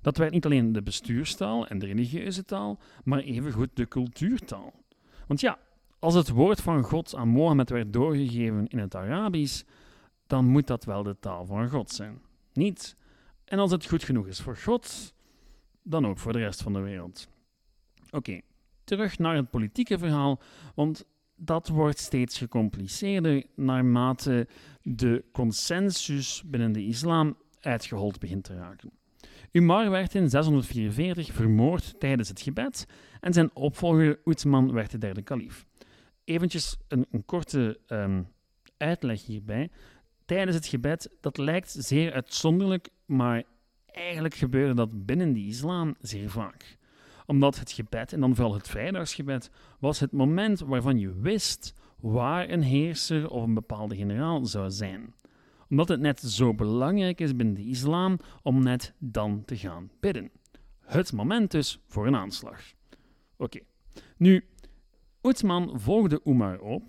Dat 0.00 0.16
werd 0.16 0.32
niet 0.32 0.44
alleen 0.44 0.72
de 0.72 0.82
bestuurstaal 0.82 1.66
en 1.66 1.78
de 1.78 1.86
religieuze 1.86 2.44
taal, 2.44 2.78
maar 3.04 3.18
evengoed 3.18 3.70
de 3.74 3.88
cultuurtaal. 3.88 4.72
Want 5.26 5.40
ja, 5.40 5.58
als 5.98 6.14
het 6.14 6.28
woord 6.28 6.60
van 6.60 6.82
God 6.82 7.14
aan 7.14 7.28
Mohammed 7.28 7.70
werd 7.70 7.92
doorgegeven 7.92 8.66
in 8.66 8.78
het 8.78 8.94
Arabisch, 8.94 9.62
dan 10.26 10.46
moet 10.46 10.66
dat 10.66 10.84
wel 10.84 11.02
de 11.02 11.16
taal 11.20 11.46
van 11.46 11.68
God 11.68 11.90
zijn. 11.90 12.20
Niet. 12.52 12.96
En 13.44 13.58
als 13.58 13.70
het 13.70 13.86
goed 13.86 14.04
genoeg 14.04 14.26
is 14.26 14.40
voor 14.40 14.56
God, 14.56 15.14
dan 15.82 16.06
ook 16.06 16.18
voor 16.18 16.32
de 16.32 16.38
rest 16.38 16.62
van 16.62 16.72
de 16.72 16.80
wereld. 16.80 17.28
Oké, 18.10 18.40
terug 18.84 19.18
naar 19.18 19.36
het 19.36 19.50
politieke 19.50 19.98
verhaal, 19.98 20.40
want 20.74 21.04
dat 21.36 21.68
wordt 21.68 21.98
steeds 21.98 22.38
gecompliceerder 22.38 23.46
naarmate 23.54 24.48
de 24.82 25.24
consensus 25.32 26.42
binnen 26.46 26.72
de 26.72 26.84
islam 26.84 27.36
uitgehold 27.60 28.18
begint 28.18 28.44
te 28.44 28.54
raken. 28.54 28.90
Umar 29.52 29.90
werd 29.90 30.14
in 30.14 30.30
644 30.30 31.32
vermoord 31.32 32.00
tijdens 32.00 32.28
het 32.28 32.40
gebed 32.40 32.86
en 33.20 33.32
zijn 33.32 33.50
opvolger 33.54 34.20
Uthman 34.24 34.72
werd 34.72 34.90
de 34.90 34.98
derde 34.98 35.22
kalif. 35.22 35.66
Eventjes 36.26 36.76
een, 36.88 37.06
een 37.10 37.24
korte 37.24 37.80
ehm, 37.86 38.22
uitleg 38.76 39.26
hierbij. 39.26 39.70
Tijdens 40.24 40.56
het 40.56 40.66
gebed, 40.66 41.16
dat 41.20 41.38
lijkt 41.38 41.76
zeer 41.78 42.12
uitzonderlijk, 42.12 42.88
maar 43.04 43.42
eigenlijk 43.86 44.34
gebeurde 44.34 44.74
dat 44.74 45.06
binnen 45.06 45.32
de 45.32 45.46
islam 45.46 45.96
zeer 46.00 46.30
vaak. 46.30 46.76
Omdat 47.26 47.58
het 47.58 47.72
gebed, 47.72 48.12
en 48.12 48.20
dan 48.20 48.34
vooral 48.34 48.54
het 48.54 48.68
vrijdagsgebed, 48.68 49.50
was 49.78 50.00
het 50.00 50.12
moment 50.12 50.60
waarvan 50.60 50.98
je 50.98 51.20
wist 51.20 51.74
waar 52.00 52.50
een 52.50 52.62
heerser 52.62 53.30
of 53.30 53.42
een 53.42 53.54
bepaalde 53.54 53.96
generaal 53.96 54.44
zou 54.44 54.70
zijn 54.70 55.14
omdat 55.68 55.88
het 55.88 56.00
net 56.00 56.20
zo 56.20 56.54
belangrijk 56.54 57.20
is 57.20 57.36
binnen 57.36 57.54
de 57.54 57.66
islam 57.66 58.18
om 58.42 58.62
net 58.62 58.94
dan 58.98 59.44
te 59.44 59.56
gaan 59.56 59.90
bidden. 60.00 60.30
Het 60.80 61.12
moment 61.12 61.50
dus 61.50 61.80
voor 61.86 62.06
een 62.06 62.16
aanslag. 62.16 62.60
Oké, 63.36 63.60
nu, 64.16 64.44
Uthman 65.26 65.70
volgde 65.80 66.20
Umar 66.24 66.60
op 66.60 66.84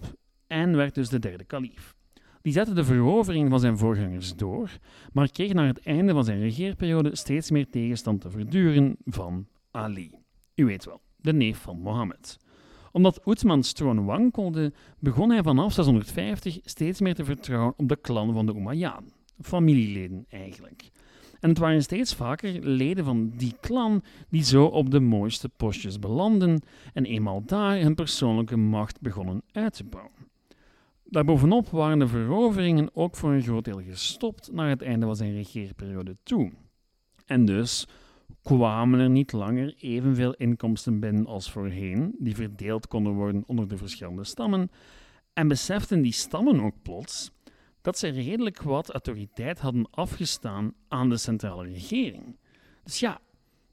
en 0.48 0.76
werd 0.76 0.96
dus 0.96 1.10
de 1.10 1.20
derde 1.20 1.44
kalif. 1.44 1.96
Die 2.42 2.54
zette 2.54 2.74
de 2.74 2.84
verovering 2.84 3.50
van 3.50 3.60
zijn 3.60 3.78
voorgangers 3.78 4.36
door, 4.36 4.78
maar 5.14 5.32
kreeg 5.32 5.54
naar 5.54 5.68
het 5.68 5.86
einde 5.86 6.14
van 6.14 6.24
zijn 6.24 6.40
regeerperiode 6.40 7.16
steeds 7.16 7.52
meer 7.52 7.70
tegenstand 7.70 8.22
te 8.22 8.30
verduren 8.30 8.98
van 9.06 9.48
Ali. 9.72 10.12
U 10.56 10.66
weet 10.66 10.86
wel, 10.86 11.02
de 11.16 11.34
neef 11.34 11.58
van 11.58 11.80
Mohammed 11.80 12.38
omdat 12.98 13.22
Oetsmans 13.26 13.72
troon 13.72 14.06
wankelde, 14.06 14.74
begon 15.00 15.30
hij 15.30 15.44
vanaf 15.44 15.74
650 15.74 16.60
steeds 16.64 17.00
meer 17.00 17.16
te 17.16 17.26
vertrouwen 17.26 17.74
op 17.78 17.90
de 17.90 17.96
klan 17.96 18.34
van 18.34 18.46
de 18.46 18.54
Umayyaden, 18.56 19.14
familieleden 19.42 20.26
eigenlijk. 20.30 20.90
En 21.48 21.54
het 21.54 21.62
waren 21.62 21.82
steeds 21.82 22.16
vaker 22.16 22.60
leden 22.60 23.06
van 23.06 23.34
die 23.38 23.56
klan 23.60 24.04
die 24.30 24.44
zo 24.44 24.66
op 24.66 24.92
de 24.92 25.00
mooiste 25.00 25.50
postjes 25.50 26.00
belanden 26.00 26.62
en 26.94 27.06
eenmaal 27.06 27.44
daar 27.46 27.80
hun 27.80 27.96
persoonlijke 27.96 28.58
macht 28.58 29.02
begonnen 29.02 29.42
uit 29.52 29.74
te 29.74 29.84
bouwen. 29.84 30.12
Daarbovenop 31.04 31.70
waren 31.70 32.00
de 32.00 32.08
veroveringen 32.08 32.90
ook 32.94 33.16
voor 33.16 33.32
een 33.32 33.42
groot 33.42 33.66
deel 33.66 33.82
gestopt 33.82 34.52
naar 34.52 34.70
het 34.70 34.82
einde 34.82 35.06
van 35.06 35.16
zijn 35.16 35.34
regeerperiode 35.34 36.16
toe. 36.24 36.52
En 37.26 37.46
dus 37.46 37.88
kwamen 38.44 39.00
er 39.00 39.10
niet 39.10 39.32
langer 39.32 39.76
evenveel 39.78 40.34
inkomsten 40.34 41.00
binnen 41.00 41.26
als 41.26 41.52
voorheen, 41.52 42.16
die 42.20 42.36
verdeeld 42.36 42.88
konden 42.88 43.14
worden 43.14 43.44
onder 43.46 43.68
de 43.68 43.78
verschillende 43.78 44.24
stammen, 44.24 44.72
en 45.34 45.48
beseften 45.48 46.02
die 46.02 46.14
stammen 46.14 46.60
ook 46.60 46.76
plots 46.82 47.32
dat 47.88 47.98
ze 47.98 48.08
redelijk 48.08 48.62
wat 48.62 48.90
autoriteit 48.90 49.60
hadden 49.60 49.88
afgestaan 49.92 50.74
aan 50.88 51.10
de 51.10 51.18
centrale 51.18 51.64
regering. 51.64 52.38
Dus 52.84 53.00
ja, 53.00 53.20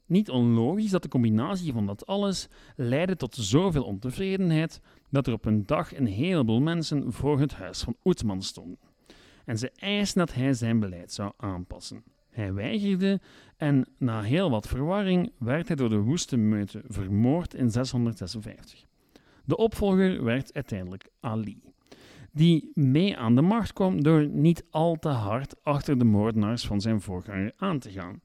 niet 0.05 0.29
onlogisch 0.29 0.89
dat 0.89 1.01
de 1.01 1.07
combinatie 1.09 1.73
van 1.73 1.85
dat 1.85 2.05
alles 2.05 2.47
leidde 2.75 3.15
tot 3.15 3.35
zoveel 3.35 3.83
ontevredenheid 3.83 4.81
dat 5.09 5.27
er 5.27 5.33
op 5.33 5.45
een 5.45 5.65
dag 5.65 5.95
een 5.95 6.05
heleboel 6.05 6.61
mensen 6.61 7.13
voor 7.13 7.39
het 7.39 7.53
huis 7.53 7.81
van 7.81 7.95
Oetman 8.03 8.41
stonden. 8.41 8.79
En 9.45 9.57
ze 9.57 9.71
eisten 9.75 10.19
dat 10.19 10.33
hij 10.33 10.53
zijn 10.53 10.79
beleid 10.79 11.11
zou 11.11 11.31
aanpassen. 11.37 12.03
Hij 12.29 12.53
weigerde 12.53 13.19
en 13.57 13.87
na 13.97 14.21
heel 14.21 14.49
wat 14.49 14.67
verwarring 14.67 15.31
werd 15.37 15.67
hij 15.67 15.75
door 15.75 15.89
de 15.89 15.99
woeste 15.99 16.37
meute 16.37 16.83
vermoord 16.87 17.53
in 17.53 17.71
656. 17.71 18.85
De 19.45 19.57
opvolger 19.57 20.23
werd 20.23 20.53
uiteindelijk 20.53 21.09
Ali, 21.19 21.64
die 22.35 22.71
mee 22.73 23.17
aan 23.17 23.35
de 23.35 23.41
macht 23.41 23.73
kwam 23.73 24.03
door 24.03 24.27
niet 24.27 24.65
al 24.69 24.95
te 24.95 25.09
hard 25.09 25.63
achter 25.63 25.97
de 25.97 26.05
moordenaars 26.05 26.65
van 26.65 26.81
zijn 26.81 27.01
voorganger 27.01 27.53
aan 27.57 27.79
te 27.79 27.91
gaan. 27.91 28.21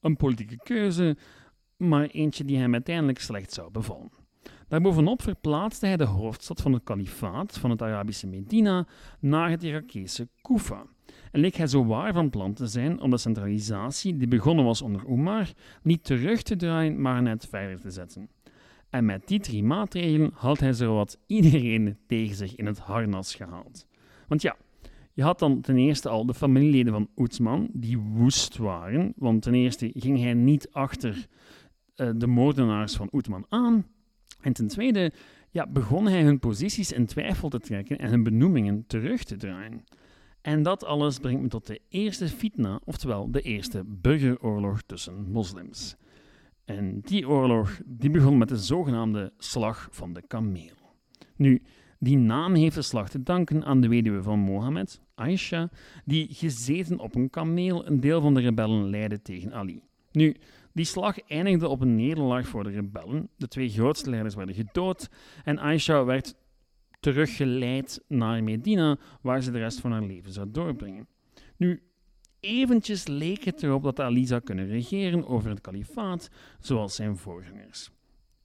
Een 0.00 0.16
politieke 0.16 0.56
keuze, 0.62 1.16
maar 1.76 2.06
eentje 2.06 2.44
die 2.44 2.58
hem 2.58 2.72
uiteindelijk 2.72 3.20
slecht 3.20 3.52
zou 3.52 3.70
bevallen. 3.70 4.10
Daarbovenop 4.68 5.22
verplaatste 5.22 5.86
hij 5.86 5.96
de 5.96 6.04
hoofdstad 6.04 6.60
van 6.60 6.72
het 6.72 6.84
kalifaat 6.84 7.58
van 7.58 7.70
het 7.70 7.82
Arabische 7.82 8.26
Medina 8.26 8.86
naar 9.20 9.50
het 9.50 9.62
Irakese 9.62 10.28
Kufa 10.40 10.86
en 11.32 11.40
leek 11.40 11.54
hij 11.54 11.66
zo 11.66 11.84
waar 11.84 12.12
van 12.12 12.30
plan 12.30 12.54
te 12.54 12.66
zijn 12.66 13.00
om 13.00 13.10
de 13.10 13.16
centralisatie 13.16 14.16
die 14.16 14.28
begonnen 14.28 14.64
was 14.64 14.82
onder 14.82 15.04
Umar 15.08 15.52
niet 15.82 16.04
terug 16.04 16.42
te 16.42 16.56
draaien, 16.56 17.00
maar 17.00 17.22
net 17.22 17.46
verder 17.50 17.80
te 17.80 17.90
zetten. 17.90 18.28
En 18.94 19.04
met 19.04 19.28
die 19.28 19.40
drie 19.40 19.62
maatregelen 19.62 20.30
had 20.34 20.60
hij 20.60 20.72
zowat 20.72 21.18
iedereen 21.26 21.96
tegen 22.06 22.36
zich 22.36 22.54
in 22.54 22.66
het 22.66 22.78
harnas 22.78 23.34
gehaald. 23.34 23.86
Want 24.28 24.42
ja, 24.42 24.56
je 25.12 25.22
had 25.22 25.38
dan 25.38 25.60
ten 25.60 25.76
eerste 25.76 26.08
al 26.08 26.26
de 26.26 26.34
familieleden 26.34 26.92
van 26.92 27.08
Oetsman, 27.16 27.68
die 27.72 27.98
woest 27.98 28.56
waren, 28.56 29.12
want 29.16 29.42
ten 29.42 29.54
eerste 29.54 29.90
ging 29.94 30.20
hij 30.20 30.34
niet 30.34 30.68
achter 30.72 31.26
uh, 31.96 32.10
de 32.16 32.26
moordenaars 32.26 32.94
van 32.94 33.08
Oetman 33.12 33.46
aan, 33.48 33.86
en 34.40 34.52
ten 34.52 34.68
tweede 34.68 35.12
ja, 35.50 35.66
begon 35.66 36.06
hij 36.06 36.22
hun 36.22 36.38
posities 36.38 36.92
in 36.92 37.06
twijfel 37.06 37.48
te 37.48 37.60
trekken 37.60 37.98
en 37.98 38.10
hun 38.10 38.22
benoemingen 38.22 38.84
terug 38.86 39.24
te 39.24 39.36
draaien. 39.36 39.84
En 40.40 40.62
dat 40.62 40.84
alles 40.84 41.18
brengt 41.18 41.42
me 41.42 41.48
tot 41.48 41.66
de 41.66 41.80
eerste 41.88 42.28
fitna, 42.28 42.80
oftewel 42.84 43.30
de 43.30 43.40
eerste 43.40 43.84
burgeroorlog 43.86 44.82
tussen 44.82 45.30
moslims. 45.30 45.96
En 46.64 47.00
die 47.00 47.28
oorlog 47.28 47.80
die 47.84 48.10
begon 48.10 48.38
met 48.38 48.48
de 48.48 48.56
zogenaamde 48.56 49.32
Slag 49.38 49.88
van 49.90 50.12
de 50.12 50.22
Kameel. 50.26 50.96
Nu, 51.36 51.62
Die 52.04 52.16
naam 52.16 52.54
heeft 52.54 52.74
de 52.74 52.82
slag 52.82 53.08
te 53.08 53.22
danken 53.22 53.64
aan 53.64 53.80
de 53.80 53.88
weduwe 53.88 54.22
van 54.22 54.38
Mohammed, 54.38 55.00
Aisha, 55.14 55.70
die 56.04 56.28
gezeten 56.30 56.98
op 56.98 57.14
een 57.14 57.30
kameel 57.30 57.86
een 57.86 58.00
deel 58.00 58.20
van 58.20 58.34
de 58.34 58.40
rebellen 58.40 58.90
leidde 58.90 59.22
tegen 59.22 59.52
Ali. 59.52 59.82
Nu, 60.12 60.36
die 60.72 60.84
slag 60.84 61.18
eindigde 61.20 61.68
op 61.68 61.80
een 61.80 61.96
nederlaag 61.96 62.46
voor 62.48 62.64
de 62.64 62.70
rebellen. 62.70 63.28
De 63.36 63.48
twee 63.48 63.68
grootste 63.68 64.10
leiders 64.10 64.34
werden 64.34 64.54
gedood 64.54 65.10
en 65.44 65.58
Aisha 65.58 66.04
werd 66.04 66.34
teruggeleid 67.00 68.04
naar 68.08 68.42
Medina, 68.42 68.98
waar 69.20 69.42
ze 69.42 69.50
de 69.50 69.58
rest 69.58 69.80
van 69.80 69.92
haar 69.92 70.04
leven 70.04 70.32
zou 70.32 70.50
doorbrengen. 70.50 71.06
Nu, 71.56 71.82
eventjes 72.44 73.06
leek 73.06 73.44
het 73.44 73.62
erop 73.62 73.82
dat 73.82 74.00
Ali 74.00 74.26
zou 74.26 74.40
kunnen 74.40 74.66
regeren 74.66 75.26
over 75.26 75.50
het 75.50 75.60
kalifaat, 75.60 76.30
zoals 76.60 76.94
zijn 76.94 77.16
voorgangers. 77.16 77.90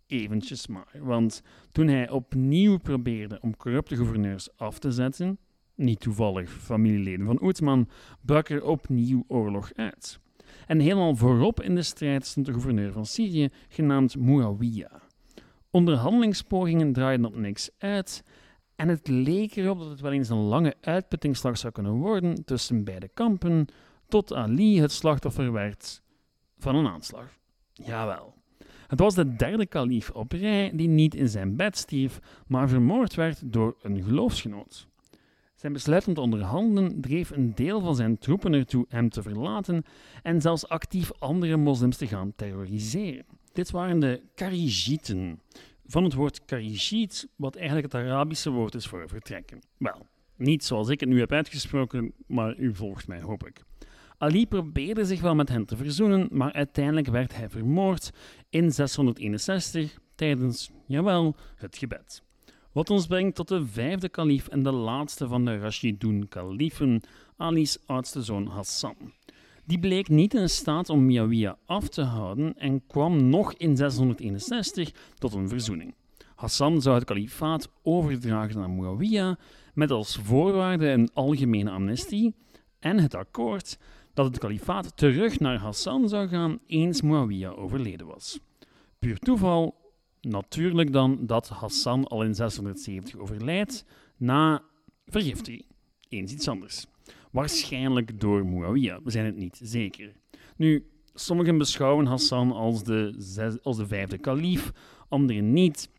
Eventjes 0.08 0.68
maar, 0.68 0.92
want 1.00 1.42
toen 1.72 1.88
hij 1.88 2.10
opnieuw 2.10 2.78
probeerde 2.78 3.40
om 3.42 3.58
corrupte 3.58 3.96
gouverneurs 3.96 4.58
af 4.58 4.80
te 4.80 4.92
zetten, 4.92 5.38
niet 5.76 6.00
toevallig 6.00 6.52
familieleden 6.52 7.26
van 7.26 7.42
Oetman, 7.42 7.90
brak 8.22 8.50
er 8.50 8.64
opnieuw 8.64 9.24
oorlog 9.28 9.72
uit. 9.76 10.20
En 10.68 10.80
helemaal 10.80 11.16
voorop 11.16 11.62
in 11.62 11.76
de 11.76 11.82
strijd 11.82 12.26
stond 12.26 12.46
de 12.46 12.54
gouverneur 12.54 12.92
van 12.92 13.06
Syrië, 13.06 13.50
genaamd 13.68 14.18
Muawiyah. 14.18 14.94
Onderhandelingspogingen 15.72 16.94
draaiden 16.94 17.26
op 17.26 17.36
niks 17.36 17.70
uit 17.78 18.24
en 18.76 18.88
het 18.88 19.08
leek 19.08 19.56
erop 19.56 19.80
dat 19.80 19.90
het 19.90 20.02
wel 20.02 20.12
eens 20.12 20.30
een 20.30 20.38
lange 20.38 20.76
uitputtingsslag 20.82 21.58
zou 21.58 21.74
kunnen 21.74 21.92
worden 21.92 22.46
tussen 22.46 22.84
beide 22.84 23.10
kampen, 23.14 23.68
tot 24.10 24.34
Ali 24.34 24.82
het 24.82 24.92
slachtoffer 24.92 25.52
werd 25.52 26.02
van 26.58 26.76
een 26.76 26.88
aanslag. 26.88 27.38
Jawel. 27.74 28.34
Het 28.88 29.00
was 29.00 29.16
de 29.16 29.36
derde 29.36 29.66
kalief 29.66 30.10
op 30.10 30.32
rij 30.32 30.72
die 30.74 30.88
niet 30.88 31.16
in 31.16 31.30
zijn 31.30 31.56
bed 31.56 31.78
stierf, 31.78 32.20
maar 32.48 32.70
vermoord 32.70 33.16
werd 33.16 33.42
door 33.54 33.76
een 33.82 34.04
geloofsgenoot. 34.04 34.88
Zijn 35.56 35.74
besluit 35.74 36.08
om 36.08 36.14
te 36.14 36.22
onderhandelen 36.22 37.02
dreef 37.02 37.30
een 37.30 37.56
deel 37.56 37.82
van 37.82 37.96
zijn 37.96 38.18
troepen 38.18 38.54
ertoe 38.54 38.86
hem 38.90 39.10
te 39.10 39.22
verlaten 39.22 39.84
en 40.24 40.42
zelfs 40.42 40.68
actief 40.68 41.12
andere 41.20 41.58
moslims 41.58 41.98
te 41.98 42.08
gaan 42.08 42.34
terroriseren. 42.36 43.26
Dit 43.54 43.72
waren 43.72 44.00
de 44.00 44.22
Karijieten, 44.36 45.42
van 45.86 46.04
het 46.04 46.14
woord 46.14 46.46
Karijit, 46.46 47.28
wat 47.36 47.56
eigenlijk 47.56 47.94
het 47.94 48.02
Arabische 48.02 48.50
woord 48.50 48.76
is 48.76 48.88
voor 48.88 49.08
vertrekken. 49.08 49.60
Wel, 49.78 50.06
niet 50.36 50.64
zoals 50.64 50.90
ik 50.90 51.00
het 51.00 51.10
nu 51.10 51.20
heb 51.20 51.32
uitgesproken, 51.32 52.14
maar 52.28 52.58
u 52.58 52.76
volgt 52.76 53.08
mij, 53.08 53.22
hoop 53.22 53.48
ik. 53.48 53.64
Ali 54.22 54.48
probeerde 54.48 55.06
zich 55.06 55.22
wel 55.22 55.36
met 55.36 55.50
hen 55.50 55.66
te 55.66 55.78
verzoenen, 55.78 56.28
maar 56.32 56.54
uiteindelijk 56.54 57.08
werd 57.08 57.36
hij 57.36 57.50
vermoord 57.50 58.12
in 58.50 58.72
661 58.72 59.98
tijdens, 60.16 60.72
jawel, 60.86 61.36
het 61.56 61.78
gebed. 61.78 62.24
Wat 62.72 62.90
ons 62.90 63.08
brengt 63.08 63.36
tot 63.36 63.48
de 63.48 63.66
vijfde 63.66 64.10
kalif 64.10 64.48
en 64.48 64.64
de 64.64 64.72
laatste 64.72 65.28
van 65.28 65.46
de 65.46 65.58
Rashidun 65.58 66.28
kalifen, 66.28 67.02
Ali's 67.38 67.78
oudste 67.86 68.24
zoon 68.24 68.48
Hassan. 68.48 68.96
Die 69.66 69.80
bleek 69.80 70.10
niet 70.10 70.34
in 70.34 70.50
staat 70.50 70.90
om 70.90 71.06
Muawiyah 71.06 71.56
af 71.66 71.88
te 71.88 72.02
houden 72.02 72.58
en 72.58 72.86
kwam 72.88 73.30
nog 73.30 73.54
in 73.54 73.78
661 73.78 74.92
tot 75.18 75.34
een 75.34 75.50
verzoening. 75.50 75.96
Hassan 76.36 76.82
zou 76.82 76.96
het 76.96 77.06
kalifaat 77.06 77.70
overdragen 77.84 78.62
aan 78.62 78.76
Muawiyah 78.76 79.36
met 79.74 79.92
als 79.92 80.20
voorwaarde 80.24 80.88
een 80.88 81.10
algemene 81.14 81.70
amnestie 81.70 82.36
en 82.80 83.00
het 83.00 83.16
akkoord 83.16 83.78
dat 84.20 84.28
het 84.28 84.40
kalifaat 84.40 84.98
terug 84.98 85.40
naar 85.40 85.58
Hassan 85.58 86.10
zou 86.10 86.28
gaan 86.28 86.60
eens 86.68 87.02
Muawiyah 87.02 87.60
overleden 87.60 88.08
was. 88.08 88.40
Puur 89.00 89.20
toeval, 89.20 89.76
natuurlijk 90.22 90.92
dan 90.92 91.26
dat 91.26 91.50
Hassan 91.50 92.08
al 92.08 92.24
in 92.24 92.36
670 92.36 93.18
overlijdt 93.18 93.86
na 94.18 94.64
vergiftiging. 95.06 95.66
Eens 96.10 96.34
iets 96.34 96.48
anders. 96.48 96.86
Waarschijnlijk 97.32 98.20
door 98.20 98.46
Muawiyah, 98.46 99.00
we 99.04 99.12
zijn 99.12 99.26
het 99.26 99.36
niet 99.36 99.60
zeker. 99.64 100.14
Nu, 100.56 100.86
sommigen 101.14 101.58
beschouwen 101.58 102.06
Hassan 102.06 102.52
als 102.52 102.84
de, 102.84 103.60
als 103.64 103.78
de 103.78 103.88
vijfde 103.88 104.18
kalief, 104.18 104.72
anderen 105.10 105.54
niet. 105.54 105.90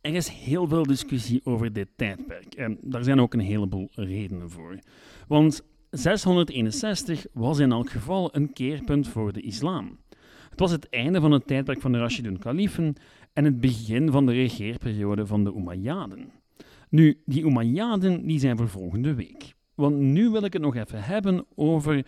Er 0.00 0.14
is 0.14 0.28
heel 0.28 0.68
veel 0.68 0.86
discussie 0.86 1.40
over 1.44 1.72
dit 1.72 1.88
tijdperk 1.96 2.54
en 2.54 2.78
daar 2.80 3.04
zijn 3.04 3.20
ook 3.20 3.34
een 3.34 3.40
heleboel 3.40 3.88
redenen 3.92 4.50
voor. 4.50 4.78
Want 5.28 5.62
661 5.98 7.26
was 7.32 7.58
in 7.58 7.72
elk 7.72 7.90
geval 7.90 8.36
een 8.36 8.52
keerpunt 8.52 9.08
voor 9.08 9.32
de 9.32 9.40
islam. 9.40 9.98
Het 10.50 10.60
was 10.60 10.70
het 10.70 10.88
einde 10.88 11.20
van 11.20 11.32
het 11.32 11.46
tijdperk 11.46 11.80
van 11.80 11.92
de 11.92 11.98
Rashidun 11.98 12.38
kalifen 12.38 12.94
en 13.32 13.44
het 13.44 13.60
begin 13.60 14.10
van 14.10 14.26
de 14.26 14.32
regeerperiode 14.32 15.26
van 15.26 15.44
de 15.44 15.54
Umayyaden. 15.54 16.30
Nu, 16.88 17.22
die 17.24 17.44
Umayyaden 17.44 18.26
die 18.26 18.38
zijn 18.38 18.56
voor 18.56 18.68
volgende 18.68 19.14
week. 19.14 19.54
Want 19.74 19.96
nu 19.96 20.30
wil 20.30 20.44
ik 20.44 20.52
het 20.52 20.62
nog 20.62 20.76
even 20.76 21.02
hebben 21.02 21.46
over 21.54 22.06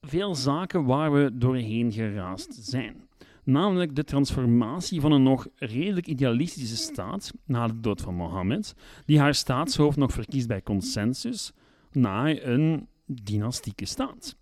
veel 0.00 0.34
zaken 0.34 0.84
waar 0.84 1.12
we 1.12 1.30
doorheen 1.32 1.92
geraast 1.92 2.54
zijn. 2.54 3.08
Namelijk 3.44 3.96
de 3.96 4.04
transformatie 4.04 5.00
van 5.00 5.12
een 5.12 5.22
nog 5.22 5.46
redelijk 5.56 6.06
idealistische 6.06 6.76
staat 6.76 7.32
na 7.44 7.66
de 7.66 7.80
dood 7.80 8.00
van 8.00 8.14
Mohammed, 8.14 8.74
die 9.04 9.18
haar 9.18 9.34
staatshoofd 9.34 9.96
nog 9.96 10.12
verkiest 10.12 10.48
bij 10.48 10.62
consensus, 10.62 11.52
naar 11.92 12.42
een 12.42 12.88
dynastieke 13.06 13.86
staat. 13.86 14.36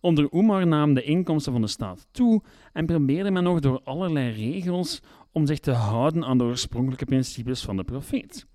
Onder 0.00 0.28
Umar 0.32 0.66
namen 0.66 0.94
de 0.94 1.02
inkomsten 1.02 1.52
van 1.52 1.60
de 1.60 1.66
staat 1.66 2.06
toe 2.10 2.42
en 2.72 2.86
probeerde 2.86 3.30
men 3.30 3.42
nog 3.42 3.60
door 3.60 3.80
allerlei 3.84 4.30
regels 4.30 5.00
om 5.32 5.46
zich 5.46 5.58
te 5.58 5.72
houden 5.72 6.24
aan 6.24 6.38
de 6.38 6.44
oorspronkelijke 6.44 7.04
principes 7.04 7.64
van 7.64 7.76
de 7.76 7.84
profeet. 7.84 8.46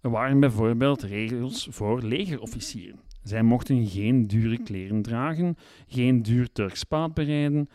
Er 0.00 0.10
waren 0.10 0.40
bijvoorbeeld 0.40 1.02
regels 1.02 1.68
voor 1.70 2.02
legerofficieren. 2.02 3.00
Zij 3.22 3.42
mochten 3.42 3.86
geen 3.86 4.26
dure 4.26 4.62
kleren 4.62 5.02
dragen, 5.02 5.56
geen 5.86 6.22
duur 6.22 6.52
Turks 6.52 6.84
paard 6.84 7.14
bereiden, 7.14 7.68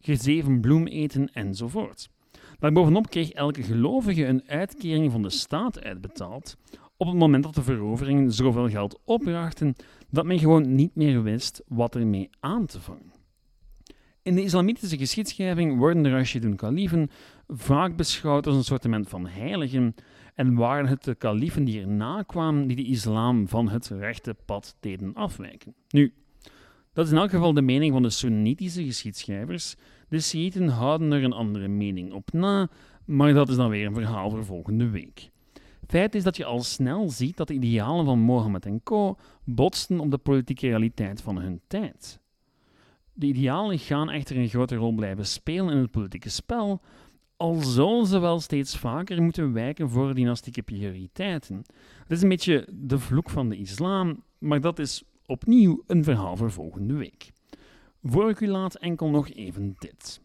gezeven 0.00 0.60
bloem 0.60 0.86
eten 0.86 1.32
enzovoort. 1.32 2.08
Daarbovenop 2.58 3.10
kreeg 3.10 3.30
elke 3.30 3.62
gelovige 3.62 4.26
een 4.26 4.42
uitkering 4.46 5.12
van 5.12 5.22
de 5.22 5.30
staat 5.30 5.82
uitbetaald 5.82 6.56
op 6.96 7.06
het 7.06 7.16
moment 7.16 7.42
dat 7.42 7.54
de 7.54 7.62
veroveringen 7.62 8.32
zoveel 8.32 8.68
geld 8.68 9.00
opbrachten 9.04 9.74
dat 10.10 10.24
men 10.24 10.38
gewoon 10.38 10.74
niet 10.74 10.94
meer 10.94 11.22
wist 11.22 11.62
wat 11.68 11.94
ermee 11.94 12.30
aan 12.40 12.66
te 12.66 12.80
vangen. 12.80 13.12
In 14.22 14.34
de 14.34 14.42
islamitische 14.42 14.98
geschiedschrijving 14.98 15.78
worden 15.78 16.02
de 16.02 16.10
Rashidun 16.10 16.56
kaliefen 16.56 17.10
vaak 17.48 17.96
beschouwd 17.96 18.46
als 18.46 18.56
een 18.56 18.64
soort 18.64 18.86
van 19.08 19.26
heiligen 19.26 19.94
en 20.34 20.54
waren 20.54 20.86
het 20.86 21.04
de 21.04 21.14
kaliefen 21.14 21.64
die 21.64 21.80
erna 21.80 22.22
kwamen 22.22 22.66
die 22.66 22.76
de 22.76 22.86
islam 22.86 23.48
van 23.48 23.68
het 23.68 23.86
rechte 23.86 24.36
pad 24.44 24.76
deden 24.80 25.14
afwijken. 25.14 25.74
Nu, 25.88 26.14
dat 26.92 27.06
is 27.06 27.12
in 27.12 27.18
elk 27.18 27.30
geval 27.30 27.54
de 27.54 27.62
mening 27.62 27.92
van 27.92 28.02
de 28.02 28.10
Soenitische 28.10 28.84
geschiedschrijvers. 28.84 29.76
De 30.08 30.20
Shiiten 30.20 30.68
houden 30.68 31.12
er 31.12 31.24
een 31.24 31.32
andere 31.32 31.68
mening 31.68 32.12
op 32.12 32.32
na, 32.32 32.70
maar 33.04 33.32
dat 33.32 33.48
is 33.48 33.56
dan 33.56 33.70
weer 33.70 33.86
een 33.86 33.94
verhaal 33.94 34.30
voor 34.30 34.44
volgende 34.44 34.88
week. 34.88 35.30
Feit 35.90 36.14
is 36.14 36.22
dat 36.22 36.36
je 36.36 36.44
al 36.44 36.62
snel 36.62 37.08
ziet 37.08 37.36
dat 37.36 37.48
de 37.48 37.54
idealen 37.54 38.04
van 38.04 38.18
Mohammed 38.18 38.66
en 38.66 38.82
co. 38.82 39.16
botsten 39.44 40.00
op 40.00 40.10
de 40.10 40.18
politieke 40.18 40.68
realiteit 40.68 41.22
van 41.22 41.38
hun 41.38 41.60
tijd. 41.66 42.20
De 43.12 43.26
idealen 43.26 43.78
gaan 43.78 44.10
echter 44.10 44.36
een 44.36 44.48
grote 44.48 44.74
rol 44.74 44.92
blijven 44.92 45.26
spelen 45.26 45.74
in 45.74 45.80
het 45.80 45.90
politieke 45.90 46.28
spel, 46.28 46.80
al 47.36 47.54
zullen 47.54 48.06
ze 48.06 48.18
wel 48.18 48.40
steeds 48.40 48.78
vaker 48.78 49.22
moeten 49.22 49.52
wijken 49.52 49.90
voor 49.90 50.14
dynastieke 50.14 50.62
prioriteiten. 50.62 51.56
Het 52.02 52.10
is 52.10 52.22
een 52.22 52.28
beetje 52.28 52.68
de 52.72 52.98
vloek 52.98 53.30
van 53.30 53.48
de 53.48 53.56
islam, 53.56 54.22
maar 54.38 54.60
dat 54.60 54.78
is 54.78 55.02
opnieuw 55.26 55.82
een 55.86 56.04
verhaal 56.04 56.36
voor 56.36 56.50
volgende 56.50 56.94
week. 56.94 57.30
Voor 58.02 58.30
ik 58.30 58.40
u 58.40 58.48
laat 58.48 58.74
enkel 58.74 59.08
nog 59.08 59.30
even 59.30 59.74
dit. 59.78 60.20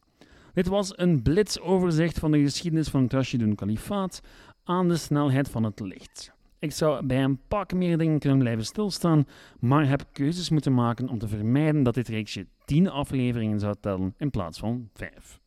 Dit 0.53 0.67
was 0.67 0.97
een 0.97 1.21
blitsoverzicht 1.21 2.19
van 2.19 2.31
de 2.31 2.39
geschiedenis 2.39 2.87
van 2.87 3.03
het 3.03 3.13
Rashidun 3.13 3.55
Kalifaat 3.55 4.21
aan 4.65 4.87
de 4.87 4.97
snelheid 4.97 5.49
van 5.49 5.63
het 5.63 5.79
licht. 5.79 6.33
Ik 6.59 6.71
zou 6.71 7.05
bij 7.05 7.23
een 7.23 7.39
pak 7.47 7.73
meer 7.73 7.97
dingen 7.97 8.19
kunnen 8.19 8.39
blijven 8.39 8.65
stilstaan, 8.65 9.27
maar 9.59 9.87
heb 9.87 10.05
keuzes 10.11 10.49
moeten 10.49 10.73
maken 10.73 11.09
om 11.09 11.17
te 11.17 11.27
vermijden 11.27 11.83
dat 11.83 11.93
dit 11.93 12.07
reeksje 12.07 12.47
10 12.65 12.89
afleveringen 12.89 13.59
zou 13.59 13.75
tellen 13.79 14.13
in 14.17 14.29
plaats 14.29 14.59
van 14.59 14.89
5. 14.93 15.39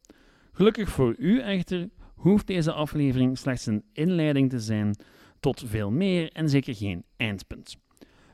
Gelukkig 0.53 0.89
voor 0.89 1.15
u 1.19 1.41
echter 1.41 1.89
hoeft 2.15 2.47
deze 2.47 2.73
aflevering 2.73 3.39
slechts 3.39 3.67
een 3.67 3.85
inleiding 3.93 4.51
te 4.51 4.61
zijn 4.61 4.97
tot 5.41 5.63
veel 5.67 5.91
meer 5.91 6.33
en 6.33 6.49
zeker 6.49 6.75
geen 6.75 7.05
eindpunt. 7.17 7.77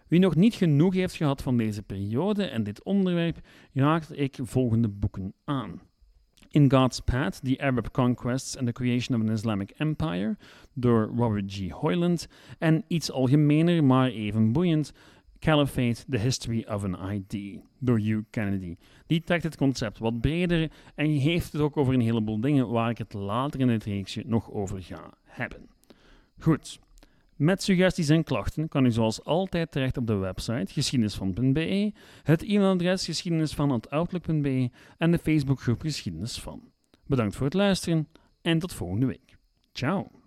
Wie 0.09 0.20
nog 0.20 0.35
niet 0.35 0.55
genoeg 0.55 0.94
heeft 0.94 1.14
gehad 1.14 1.42
van 1.42 1.57
deze 1.57 1.83
periode 1.83 2.44
en 2.44 2.62
dit 2.62 2.83
onderwerp, 2.83 3.38
raakte 3.73 4.16
ik 4.16 4.38
volgende 4.42 4.88
boeken 4.88 5.35
aan. 5.44 5.81
In 6.55 6.69
God's 6.69 7.01
Path, 7.01 7.40
The 7.43 7.61
Arab 7.61 7.93
Conquests 7.93 8.57
and 8.57 8.69
the 8.69 8.73
Creation 8.73 9.12
of 9.12 9.21
an 9.21 9.29
Islamic 9.29 9.75
Empire 9.81 10.37
door 10.75 11.11
Robert 11.12 11.45
G. 11.49 11.69
Hoyland 11.71 12.29
en 12.59 12.85
iets 12.88 13.11
algemener, 13.11 13.85
maar 13.85 14.09
even 14.09 14.53
boeiend, 14.53 14.93
Caliphate, 15.40 16.05
The 16.09 16.19
History 16.19 16.64
of 16.69 16.85
an 16.85 16.95
ID 16.95 17.59
door 17.79 17.99
Hugh 17.99 18.25
Kennedy. 18.31 18.77
Die 19.07 19.21
trekt 19.21 19.43
het 19.43 19.57
concept 19.57 19.99
wat 19.99 20.21
breder 20.21 20.71
en 20.95 21.07
heeft 21.07 21.53
het 21.53 21.62
ook 21.62 21.77
over 21.77 21.95
een 21.95 22.01
heleboel 22.01 22.40
dingen 22.40 22.69
waar 22.69 22.90
ik 22.90 22.99
het 22.99 23.12
later 23.12 23.61
in 23.61 23.69
het 23.69 23.85
reeksje 23.85 24.23
nog 24.27 24.51
over 24.51 24.83
ga 24.83 25.12
hebben. 25.25 25.69
Goed, 26.38 26.81
Met 27.37 27.62
suggesties 27.62 28.09
en 28.09 28.25
klachten 28.25 28.68
kan 28.68 28.85
u 28.85 28.90
zoals 28.90 29.25
altijd 29.25 29.70
terecht 29.70 29.97
op 29.97 30.07
de 30.07 30.14
website 30.14 30.73
geschiedenisvan.be, 30.73 31.92
het 32.23 32.42
e-mailadres 32.42 33.05
geschiedenisvan.outlook.be 33.05 34.70
en 34.99 35.11
de 35.11 35.18
Facebookgroep 35.18 35.81
Geschiedenis 35.81 36.40
van. 36.40 36.73
Bedankt 37.07 37.37
voor 37.37 37.44
het 37.44 37.55
luisteren 37.55 38.09
en 38.42 38.59
tot 38.59 38.73
volgende 38.73 39.07
week. 39.07 39.37
Ciao! 39.73 40.24